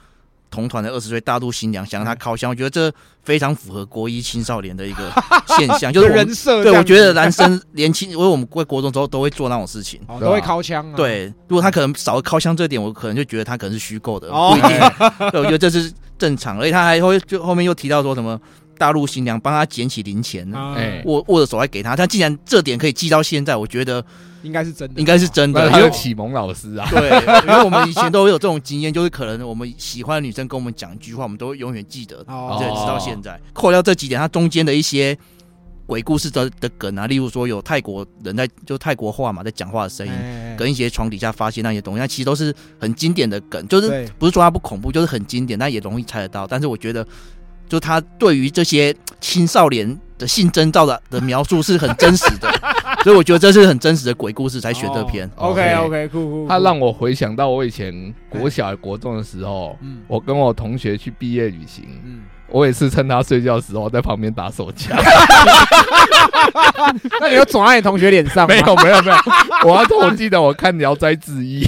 [0.53, 2.93] 同团的二十岁大陆新娘，想让他靠枪，我觉得这
[3.23, 5.11] 非常符合国一青少年的一个
[5.57, 9.99] 现象，就是人设对，我觉得男生 年轻，因为我们在国中之后都会做那种事情。
[10.07, 14.79] 哦都会靠枪啊，对，如果他可能少了靠枪这点，我可能就觉得他可能是虚构的，哦不一定。
[15.31, 18.39] 对，我觉得这是正常，而且他还会就后面又提到说什么
[18.83, 21.95] 大陆新娘帮他捡起零钱，啊，哎握握着手来给他。
[21.95, 24.05] 他既然这点可以记到现在，我觉得
[24.41, 26.85] 应该是真的，应该是真的，那他因为启蒙老师啊。
[26.91, 27.09] 对，
[27.47, 33.39] 因为我们以前都有这种经验，就是可能我们喜欢的女生跟我们讲一句话，我们都永远记得，哦对，直到现在。
[33.53, 35.17] 扣掉这几点，它中间的一些
[35.85, 46.45] 鬼故事的的梗啊，例如说有泰国人在就泰国话嘛，在讲话的声音，哎跟一些床底下发现那些东西，那其实都是很经典的梗，就是不是说它不恐怖，就是很经典，但也容易猜得到。
[46.45, 47.05] 但是我觉得，
[47.73, 52.47] 就他对于这些青少年的性征兆的的描述是很真实的，
[53.03, 55.27] 所以我觉得这是很真实的鬼故事才选这篇。
[55.35, 60.03] 哦 OK OK 酷酷，他让我回想到我以前国小、国中的时候，嗯。
[60.07, 62.21] 我跟我同学去毕业旅行，嗯，
[62.53, 64.95] 我也是趁他睡觉的时候在旁边打手枪。
[67.19, 68.53] 那你有转在你同学脸上吗？
[68.53, 69.17] 没有没有没有，
[69.65, 71.65] 我要我记得我看《聊斋志异》，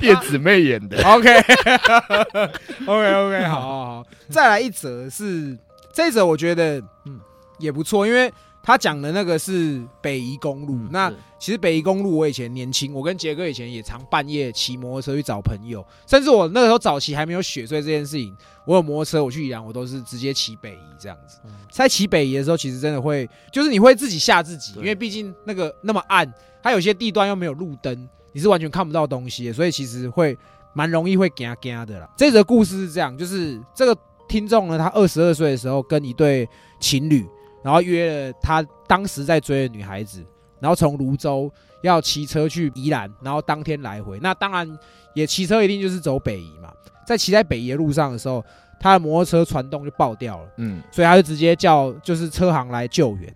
[0.04, 1.02] 叶子妹演的。
[1.04, 1.40] OK
[2.86, 5.56] OK OK，好好好，再来一则是
[5.92, 7.18] 这一则，我觉得嗯
[7.58, 8.30] 也不错，因为
[8.62, 10.74] 他讲的那个是北宜公路。
[10.74, 18.36] 嗯那其实北宜公路，我以前年轻，我跟杰哥以前也常半夜骑摩托车去找朋友，甚至我那个时候早期还没有雪隧这件事情，
[18.66, 21.38] 我有摩托车，我去宜兰，我都是直接骑北宜这样子。
[21.70, 26.28] 在骑北宜的时候，其实真的会，就是你会自己吓自己，因为毕竟那个那么暗，
[26.60, 30.36] 它有些地段又没有路灯，你是完全看不到东西的，所以其实会
[30.72, 32.10] 蛮容易会惊惊的啦。
[32.16, 33.96] 这则故事是这样，就是这个
[34.28, 36.48] 听众呢，他二十二岁的时候跟一对
[36.80, 37.24] 情侣，
[37.62, 40.24] 然后约了他当时在追的女孩子，
[40.60, 41.50] 然后从泸州
[41.82, 44.18] 要骑车去宜兰，然后当天来回。
[44.20, 44.78] 那当然
[45.14, 46.72] 也骑车一定就是走北宜嘛，
[47.06, 48.44] 在骑在北宜的路上的时候，
[48.80, 50.48] 他的摩托车传动就爆掉了。
[50.58, 53.34] 嗯，所以他就直接叫就是车行来救援。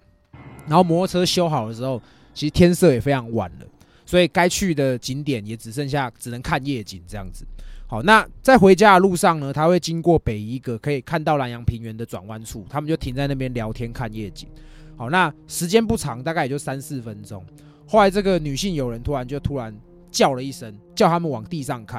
[0.67, 2.01] 然后摩托车修好的时候，
[2.33, 3.67] 其实天色也非常晚了，
[4.07, 7.45] 所以该去的景点也只剩下只能看夜景这样子。
[7.93, 14.49] 好，那在回家的路上呢，他会经过北一个可以看到南洋平原的转弯处，他们就停在那边聊天看夜景。
[14.97, 17.45] 好，那时间不长，大概也就三四分钟。
[17.87, 19.79] 后来这个女性友人突然就突然
[20.11, 21.99] 叫了一声，叫他们往地上看。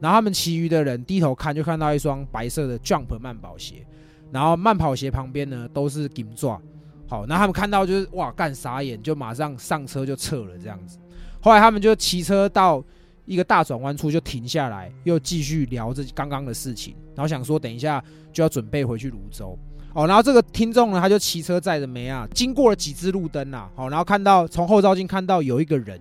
[0.00, 3.86] 然后他们其余的人低头看，就看到一双白色的 Jump 慢跑鞋。
[4.32, 6.58] 然后慢跑鞋旁边呢都是金爪。
[7.06, 10.96] 好，那他们看到就是哇干傻眼，就马上上车就撤了这样子。
[11.42, 12.82] 后来他们就骑车到
[13.26, 18.02] 一个大转弯处就停下来，又继续聊着刚刚的事情，然后想说等一下
[18.32, 19.58] 就要准备回去泸州。
[19.92, 26.00] 哦，然后这个听众呢，他就骑车载着梅亚，经过了几只路灯啊，好，然后看到从后照镜看到有一个人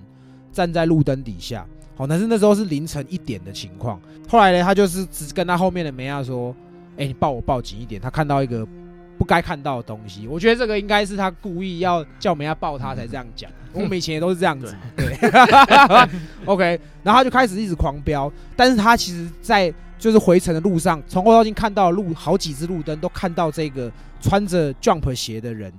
[0.52, 1.66] 站在路灯底下，
[1.96, 4.00] 好，但是那时候是凌晨一点的情况。
[4.28, 6.54] 后来呢，他就是只跟他后面的梅亚说
[6.98, 8.68] ：“哎、你抱我抱紧一点。”他看到一个
[9.18, 13.50] 不该看到的东西，我觉得这个应该是他故意要叫梅亚抱他才这样讲。
[13.74, 15.18] 我们以前也都是这样子，对。
[16.46, 23.92] OK，然后他就开始一直狂飙，但是他其实，在就是回程的路上，从后照镜看到路好几只路灯都看到这个
[24.22, 25.74] 穿着 Jump 鞋的人，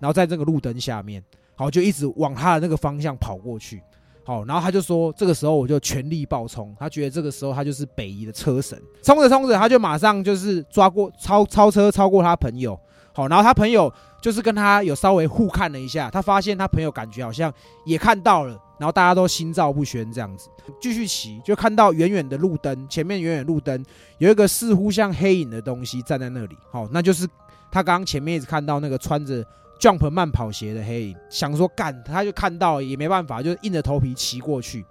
[0.00, 1.22] 然后在这个路灯下面，
[1.54, 3.80] 好就一直往他的那个方向跑过去。
[4.26, 12.76] 好，然后他就说，这个时候我就全力爆冲，他觉得这个时候他就是北移的车神，冲着冲着他就马上就是抓过超超车超过他朋友，
[13.14, 17.52] 好，然后他朋友就是跟他有稍微互看了一下，他发现他朋友感觉好像
[17.84, 20.48] 也看到了，然后大家都心照不宣这样子，
[20.80, 23.80] 继续骑就看到远远的路灯，前面远远路灯
[24.18, 27.28] 有一个似乎像黑影的东西站在那里，好，那就是
[27.70, 29.46] 他刚刚前面一直看到那个穿着
[29.78, 34.84] Jump 慢跑鞋的黑影，想说干，他就看到也没办法，就硬着头皮骑过去。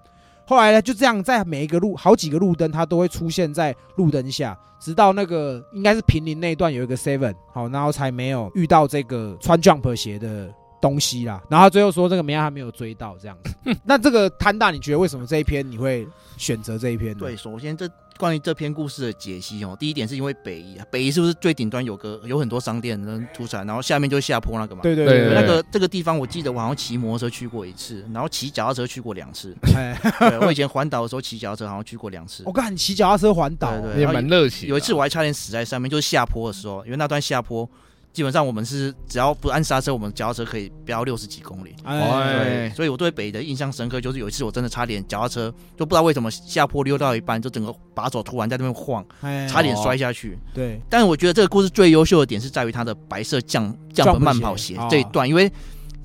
[0.47, 11.41] 后来呢，就这样在每一个路好几个路灯，它都会出现在路灯下，直到那个应该是平林那一段有一个 Seven，好，然后才没有遇到这个穿 Jump 鞋的东西啦。
[11.49, 13.55] 然后他最后说这个梅亚还没有追到这样子。
[13.83, 16.07] 那这个摊大，你觉得为什么这一篇你会
[16.37, 17.19] 选择这一篇呢？
[17.21, 24.81] 对，首先这关于这篇故事的解析哦，第一点是因为北宜啊，北宜是不是最顶端有个有很多商店能出产，然后下面就是下坡那个嘛。
[24.81, 29.55] 对对对那个这个地方，我记得我好像骑摩托车去过一次，然后骑脚踏车去过两次。
[29.75, 32.51] 哎，对我以前环岛的时候骑脚踏车好像去过两次我。
[32.51, 34.69] 看你骑脚踏车环岛，对对也蛮热情。
[34.69, 37.69] 有一次我还差点死在上面，就是下坡的时候，因为那段下坡
[38.15, 41.75] 基本上我们是只要不按刹车，我们脚踏车可以飙六十几公里。
[41.83, 42.69] 哎，哎。
[42.69, 49.45] 所以我对北的印象深刻，就是有一次我真的差点脚踏车就不知道为什么下坡溜到一半，就整个把手突然在那边晃，哎。
[49.49, 50.39] 差点摔下去。
[50.53, 55.51] 对，但是我觉得这个故事最优秀的点是在于它的白色降降 Jump 本慢跑鞋这一段，因为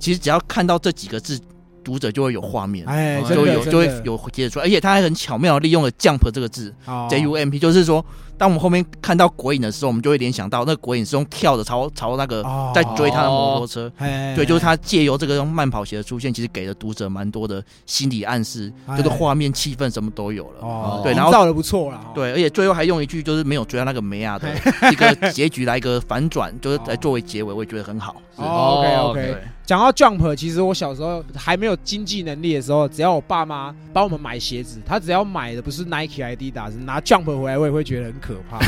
[0.01, 1.41] 其实只要看到这几个字，
[1.85, 7.07] 读者就会有画面，哎，就有就会有接得出来，而且他还很巧妙利用了 jump 这个字哦。
[7.09, 8.05] J U M P，就是说，
[8.41, 12.73] 当我们后面看到鬼影的时候，我们就会联想到那个鬼影是用跳着朝朝那个哦。
[12.75, 13.93] 在追他的摩托车。
[13.99, 20.61] 哎对，就是他借由这个慢跑鞋的出现，其实给了读者蛮多的心理暗示，哎就是画面、气氛什么都有了。
[20.63, 24.49] 哦，对然后造的不错啦，哦，对，而且最后还用一句就是没有追到那个梅亚的
[24.91, 28.17] 一个结局来一个反转，就是来作为结尾，我也觉得很好。
[28.37, 29.37] 哦，OK 哦 OK，
[29.67, 38.59] 讲到 Jump，其实我小时候还没有经济能力的时候，只要我爸妈帮我们买鞋子，他只要买的不是 Nike、Adidas，拿 Jump 回来，我也会觉得很可怕。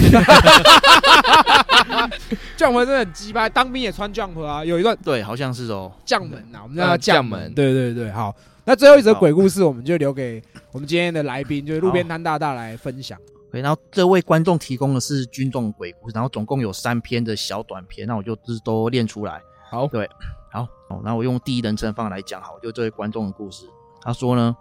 [2.57, 5.93] Jump 真的很鸡巴，当兵也穿 Jump 啊，有一段对，好像是哦。
[6.05, 7.41] 将门啊，我们叫它呃将门。
[7.41, 8.35] 将门对对对，好。
[8.65, 10.41] 那最后一则鬼故事，我们就留给
[10.71, 13.19] 我们今天的来宾，就是路边摊大大来分享。
[13.51, 19.43] 对，然后这位观众提供的是军中鬼故事，然后总共有三篇的小短篇，那我就就是都练出来。
[19.69, 20.09] 好，对
[20.53, 23.67] 好，哦，那我用第一人称方法来讲，好，就这位观众的故事。
[24.01, 24.57] 他说呢，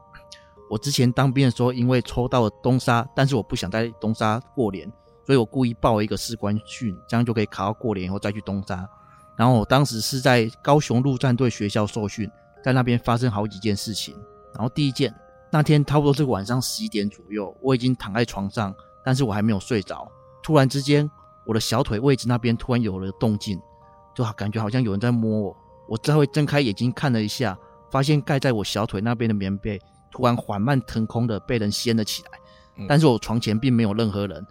[0.71, 4.89] 我之前当兵的时候，因为抽到了东沙，但是我不想在东沙过年，
[5.25, 8.87] 所以我故意报了一个士官训，这样就可以考到过年以后再去东沙。
[9.35, 12.31] 然后我当时是在高雄陆战队学校受训，
[12.63, 14.15] 在那边发生好几件事情。
[14.53, 15.13] 然后第一件，
[15.51, 20.09] 那天差不多是晚上十一点左右，我已经躺在床上，但是我还没有睡着。
[20.41, 21.09] 突然之间，
[21.45, 23.59] 我的小腿位置那边突然有了动静，
[24.15, 25.57] 就感觉好像有人在摸我。
[25.89, 27.59] 我稍微睁开眼睛看了一下，
[27.89, 29.77] 发现盖在我小腿那边的棉被
[30.11, 32.39] 突然缓慢腾空的被人掀了起来，
[32.77, 34.45] 嗯但是我床前并没有任何人，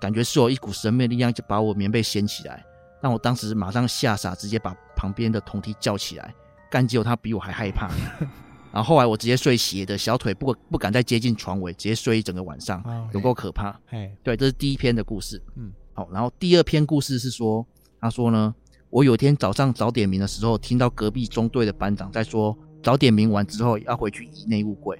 [0.00, 2.64] 感觉是有一股神秘力量就把我棉被掀起来，
[3.00, 6.34] 让我当时马上吓傻，直接把旁边的同梯叫起来，
[6.70, 7.90] 干结果他比我还害怕。
[8.72, 13.70] 然后后来我直接睡斜的，小腿不不敢再接近床尾，直接睡一整个晚上，哦有够可怕。
[13.86, 15.40] 哎，对，这是第一篇的故事。
[15.54, 17.66] 嗯嗯，好，然后第二篇故事是说，
[17.98, 18.54] 他说呢，
[18.90, 22.54] 我有一天早上早点名的时候，听到隔壁中队的班长在说，
[22.86, 24.96] 早点名完之后要回去移内务柜，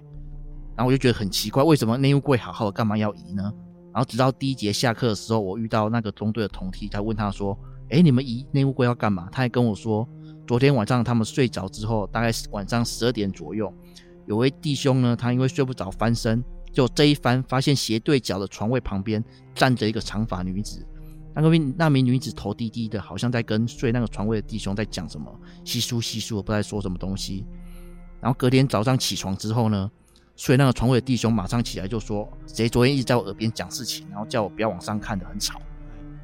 [0.74, 3.44] 然后我就觉得很奇怪，为什么内务柜好好的，干嘛要移呢？
[3.94, 7.56] 然后直到第一节下课的时候，我遇到那个中队的同梯，才问他说，
[7.90, 9.28] 诶，你们移内务柜要干嘛？
[9.30, 10.04] 他还跟我说，
[10.48, 13.72] 昨天晚上他们睡着之后，大概晚上十二点左右，
[14.26, 19.24] 有位弟兄呢，他因为睡不着翻身，就这一翻，发现斜对角的床位旁边
[19.54, 20.84] 站着一个长发女子。
[21.36, 25.32] 那个名那名女子头低低的，好像在跟睡那个床位的弟兄在讲什么，
[25.64, 27.46] 稀疏稀疏，我不知道在说什么东西。
[28.26, 29.88] 然后隔天早上起床之后呢，
[30.34, 35.60] 睡那个床位的弟兄马上起来就说：“谁昨天一直在我耳边讲事情，然后叫我不要往上看的，很吵。”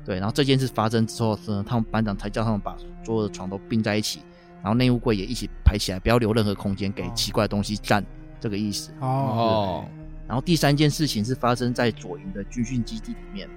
[0.04, 4.18] 对，然后这件事发生之后呢，他们班长才叫他们把所有的床都并在一起，
[4.54, 8.04] 然后内务柜也一起排起来，不要留任何空间给奇怪的东西占，
[8.40, 8.90] 这个意思。
[8.98, 9.84] 哦，哦，
[10.26, 13.48] 然后第三件事情是发生在左营的军训基地里面。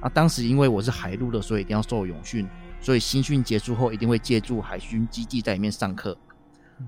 [0.00, 2.44] 啊，当时因为我是海陆的，所以一定要受泳训，
[2.80, 6.18] 所以新训结束后一定会借助海军基地在里面上课。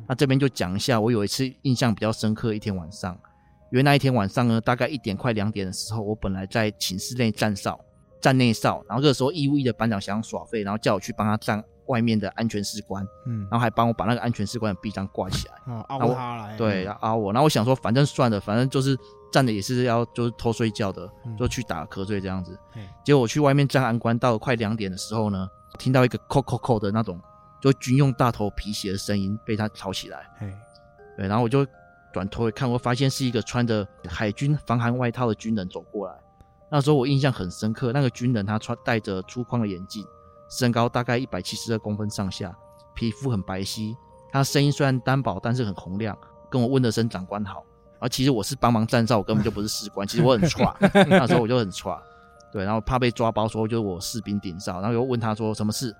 [0.08, 3.18] 那这边就讲一下，我有一次印象比较深刻，一天晚上，
[3.72, 7.78] 因为那一天晚上呢，大概一点快两点的时候，我本来在寝室内站哨，
[8.20, 15.54] 站内哨，然后这个时候义务役的班长想要耍废，然后叫我去帮他站外面的安全士官，嗯然，后还帮我把那个安全士官的臂章挂起来。
[15.66, 17.32] 哦，啊我凹他来，对，要凹我。
[17.32, 18.96] 然后我想说，反正算了，反正就是
[19.32, 22.58] 站的也是要就是偷睡觉的，嗯就去打瞌睡这样子。
[23.04, 27.20] 结果我去外面站安官，到了快两点的时候呢，听到一个扣扣扣的那种
[27.60, 30.28] 就军用大头皮鞋的声音被他吵起来。
[30.38, 30.52] 嘿，
[31.16, 31.66] 对，然后我就
[32.12, 36.14] 转头一看，我发现是一个穿着海军防寒外套的军人走过来。
[36.70, 40.04] 那时候我印象很深刻，那个军人他穿戴着粗框的眼镜，
[40.50, 42.56] 身高大概一百七十二公分上下，
[42.94, 43.94] 皮肤很白皙。
[44.32, 46.16] 他声音虽然单薄，但是很洪亮，
[46.50, 47.64] 跟我问了声长官好。
[47.98, 50.76] 而其实我是帮忙站哨，我根本就不是士官， 其实我很差，
[51.08, 51.98] 那时候我就很差。
[52.52, 55.94] 对，然后怕被抓包，说就是我士兵顶哨，然后又问他说什么事，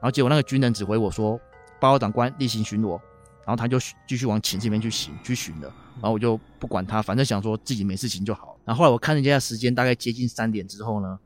[0.00, 1.38] 然后结果那个军人指挥我说
[1.78, 2.98] 报告长官例行巡逻，
[3.44, 3.78] 然后他就
[4.08, 8.58] 继续往寝室里面去巡去巡了，然后我就不管他，反正想说自己没事情就好。
[8.64, 11.18] 然后后来我看人家的时间大概接近三点之后呢，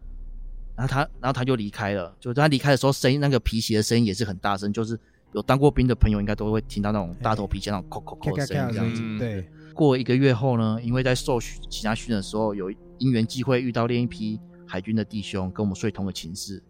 [0.77, 4.99] 然后他然后他就离开了，就他离开的时候声音那个皮鞋的声音也是很大声，就是
[5.33, 9.19] 有当过兵的朋友应该都会听到那种大头皮鞋那种扣扣扣的声声音这样子。
[9.19, 16.63] 对，过一个月后呢，因为在受训其他训的时候，有因缘机会遇到另一批海军的弟兄，跟我们睡同个寝室。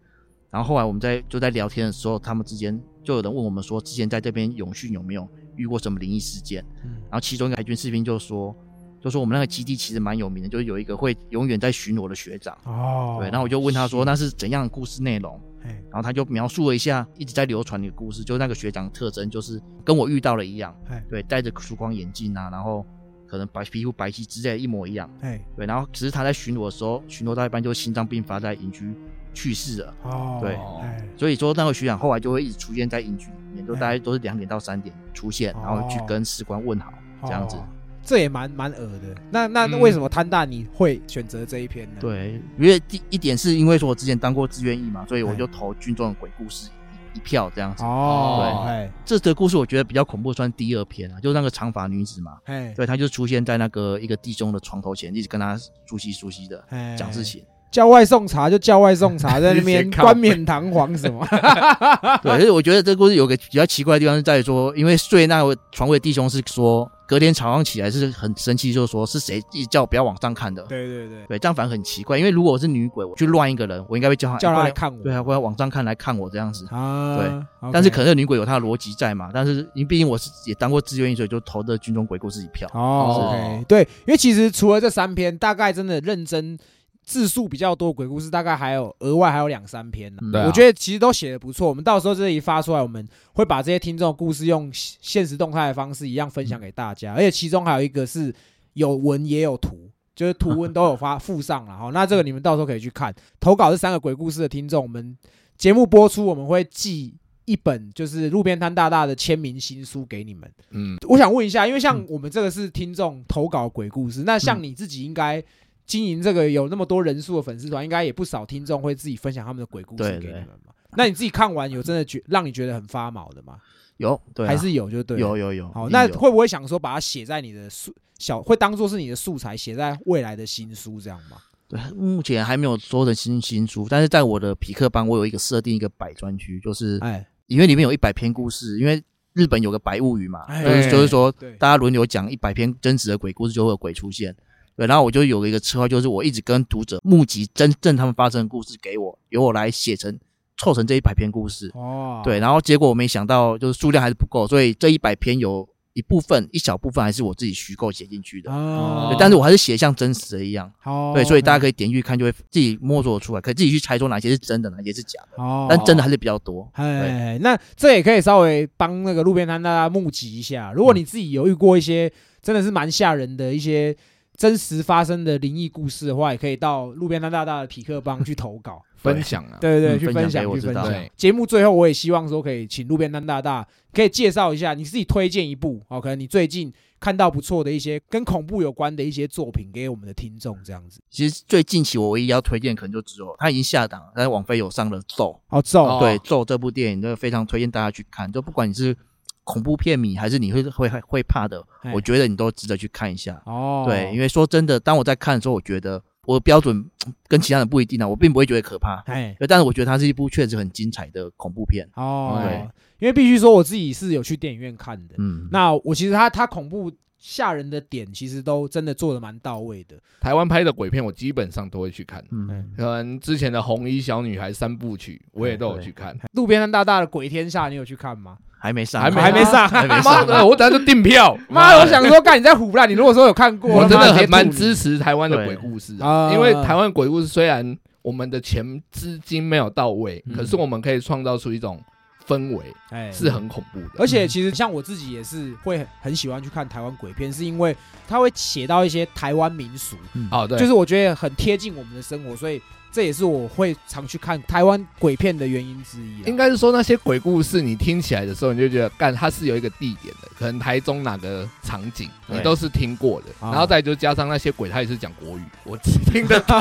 [0.55, 6.65] 然后后来我们在就在聊天的时候，他们之间就有人问我们说，之前在这边永训有没有遇过什么灵异事件？
[6.85, 8.55] 嗯然后其中一个海军士兵就说，
[9.01, 12.57] 就说我们那个基地其实蛮有名的，就是有一个会永远在巡逻的学长。
[12.67, 15.41] 哦，对，然后我就问他说，那是怎样的故事内容？
[15.65, 22.87] 哎然后他就描述了一下一直在流传的故事，就那个学长特征就是跟我遇到了一样，哎对，戴着束光眼镜啊，然后
[23.27, 28.95] 可能白皮肤白皙之类的一模一样，哎对，然后只是他在巡逻的时候，巡逻到一半就心脏病发在营区
[29.35, 30.55] 去世了，哦对。
[30.81, 31.07] 哎。
[31.17, 33.81] 所以说那个学长后来就会一直出现在营区里面，就哎。
[33.81, 36.05] 大概都是两点到三点出现，然后去哦。
[36.09, 36.93] 跟士官问好
[37.25, 37.57] 这样子。
[37.57, 37.67] 哦。
[38.07, 39.15] 这也蛮蛮恶的。
[39.31, 45.35] 那那为什么摊大你会选择这一篇呢？，对，因为第一点是因为说我之前当过志愿役嘛，所以我哎。
[45.35, 46.69] 就投军中的鬼故事
[47.15, 47.85] 一一票这样子。
[47.85, 48.71] 哦，对。
[48.71, 48.93] 哎。
[49.05, 55.57] 这则故事我觉得比较恐怖，算第二篇啊，就是那个长发女子嘛，哎，对，她就出现在那个一个弟兄的床头前，一直跟他
[55.87, 56.97] 熟悉熟悉的哎。
[56.97, 57.45] 讲事情。
[57.75, 61.27] 叫外送茶就叫外送茶， 在那边冠冕堂皇什么？
[62.23, 70.63] 对，而且我觉得这个故事有个比较奇怪的地方是在于说，因为睡那位床位弟兄是说，隔天早上起来是很生气，就是说是谁一叫我不要往上看的。
[70.69, 75.03] 对对对，对，这样反而很奇怪，因为如果我是女鬼，我去乱一个人，我应该会叫他叫他来看我。
[75.03, 76.65] 对啊，或者往上看来看我这样子。
[76.71, 82.69] 啊，对 OK，但是可能女鬼有她的逻辑在嘛，但是因为毕竟我是也当过志愿役，所以就投的军中鬼故事一票。
[82.73, 86.57] 哦，OK，对，因为其实除了这三篇，大概真的认真
[87.05, 90.21] 字数比较多鬼故事，大概还有额外还有两三篇呢。
[90.23, 91.69] 嗯对啊我觉得其实都写的不错。
[91.69, 98.35] 我们到时候这一发出来，我们会把这些听众故事用现实动态的方式一样分享给大家，而且其中还有一个是
[98.73, 99.91] 有文也有图。
[100.17, 103.13] 就是图文都有发附上了哈，那这个你们到时候可以去看。
[103.41, 105.19] 投稿这三个鬼故事的听众，我们
[105.59, 107.13] 节目播出我们会寄
[107.47, 110.49] 一本就是路边摊大大的签名新书给你们。
[110.71, 115.43] 嗯，我想问一下，因为像我们这个是听众投稿鬼故事，那嗯像你自己应该
[115.87, 120.73] 经营这个有那么多人数的粉丝团，应该也不少听众会自己分享他们的鬼故事给你们嘛？
[120.97, 123.59] 那你自己看完有真的觉让你觉得很发毛的吗？
[123.97, 125.19] 有，对啊、还是有就对。
[125.19, 125.71] 有有有。
[125.73, 131.37] 好，那会不会想说把它写在你的素小，会当做是你的素材，写在未来的新书这样吗？
[131.69, 144.35] 对，目前还没有说的新新书，但是在我的匹克班，我有一个设定一个百专区，就是哎，因为里面有一百篇故事，因为日本有个白物语嘛，哎就是就是说大家轮流讲一百篇真实的鬼故事，就会有鬼出现。
[144.77, 150.19] 对，然后我就有了一个策划，就是我一直跟读者募集真正他们发生的故事给我，由我来写成
[150.57, 151.71] 凑成这一百篇故事。
[151.75, 158.51] 哦，对，然后结果我没想到就是数量还是不够，所以这一百篇有一部分一小部分还是我自己虚构写进去的。
[158.51, 160.69] 哦对，但是我还是写像真实的一样。
[160.81, 165.41] 好，对，所以大家可以以点进去看，就会自己摸索出来，可以自己去猜出哪些是真的，哪些是假的。
[165.41, 166.69] 哦，但真的还是比较多。
[166.73, 170.73] 哎，那这也可以稍微帮那个路边摊大家募集一下。
[170.75, 172.13] 如果你自己有遇过一些
[172.43, 173.97] 真的是蛮吓人的一些
[174.37, 178.83] 真实发生的灵异故事的话，也可以到路边摊大大的匹克帮去投稿。
[179.05, 181.11] 分享啊，对对对，嗯去分享去分享。
[181.15, 191.03] 节目最后，我也希望说可以请路边摊大大可以介绍一下你自己推荐一部哦，可能你最近看到不错的一些跟恐怖有关的一些作品给我们的听众这样子。
[191.11, 198.33] 其实最近期我唯一要推荐，可能就只有他已经下档，但是网飞有上了《咒哦咒哦对，《咒》这部电影，就非常推荐大家去看。
[198.33, 198.97] 就不管你是
[199.45, 203.41] 恐怖片迷，还是你会会会会怕的，哎我觉得你都值得去看一下。
[203.45, 206.77] 哦，对，因为说真的，当我在看的时候，我觉得我的标准
[207.07, 209.03] 嗯跟其他人不一定啊，我并不会觉得可怕。
[209.07, 211.87] 哎，但是我觉得它是一部确实很精彩的恐怖片。
[211.95, 212.69] 哦，对
[212.99, 215.15] 因为必须说我自己是有去电影院看的。
[215.19, 219.97] 嗯，那我其实它它恐怖吓人的点，其实都真的做的蛮到位的。
[220.21, 228.39] 台湾拍的鬼片我基本上都会去看，嗯，可能之前的红衣小女孩三部曲我也都有去看，路边摊大大的鬼天下，你有去看吗？
[228.65, 229.69] 还没上，还没还没上。
[229.69, 230.27] 还没妈上。
[230.27, 232.89] 的，我等下就订票，妈，我想说，干你在胡乱。
[232.89, 236.09] 你如果说有看过，我真的很蛮支支持台湾的鬼故事啊。
[236.09, 240.35] 啊，因为台湾鬼故事虽然我们的钱资金没有到位，嗯。
[240.35, 241.79] 可是我们可以创造出一种
[242.27, 243.91] 氛围，哎是很恐怖的。
[243.99, 247.77] 而且其实像我自己也是会很很喜欢去看台湾鬼片，是因为
[248.09, 249.97] 它会写到一些台湾民俗，
[250.31, 252.61] 哦，对，就是我觉得很贴近我们的生活，所以
[252.93, 256.27] 这也是我会常去看台湾鬼片的原因之一啊。
[256.27, 263.27] 应该是说那些鬼故事，你听起来的时候，你就觉得，干，它是有一个地点的，可能台中哪个场景，你都是听过的。
[263.41, 266.57] 啊然后再就加上那些鬼，他也是讲国语，我只听得懂。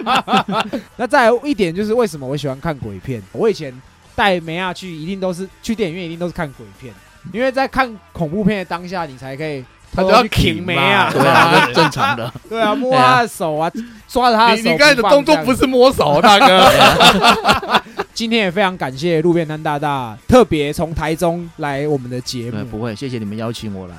[0.96, 3.22] 那再来一点就是为什么我喜欢看鬼片？
[3.32, 3.70] 我以前
[4.14, 6.92] 带梅亚去，一定都是去电影院，一定都是看鬼片，
[7.32, 12.32] 因为在看恐怖片的当下，你才可以他就要挺挺梅亚，对啊， 正常的。
[12.48, 13.70] 对啊，摸他的手啊，
[14.08, 14.62] 抓着他的手。
[14.62, 17.82] 你你刚才的动作不是摸手，大哥。
[18.14, 22.64] 今天也非常感谢路边摊大大特别从台中来我们的节，目。
[22.66, 23.96] 不会，谢谢你们邀请我来。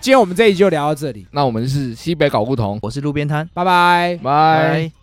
[0.00, 4.18] 今天我们这一集就聊到这里，那我们是西北搞不同，我是路边摊，拜拜。
[4.20, 4.90] 拜。
[4.90, 5.01] 拜。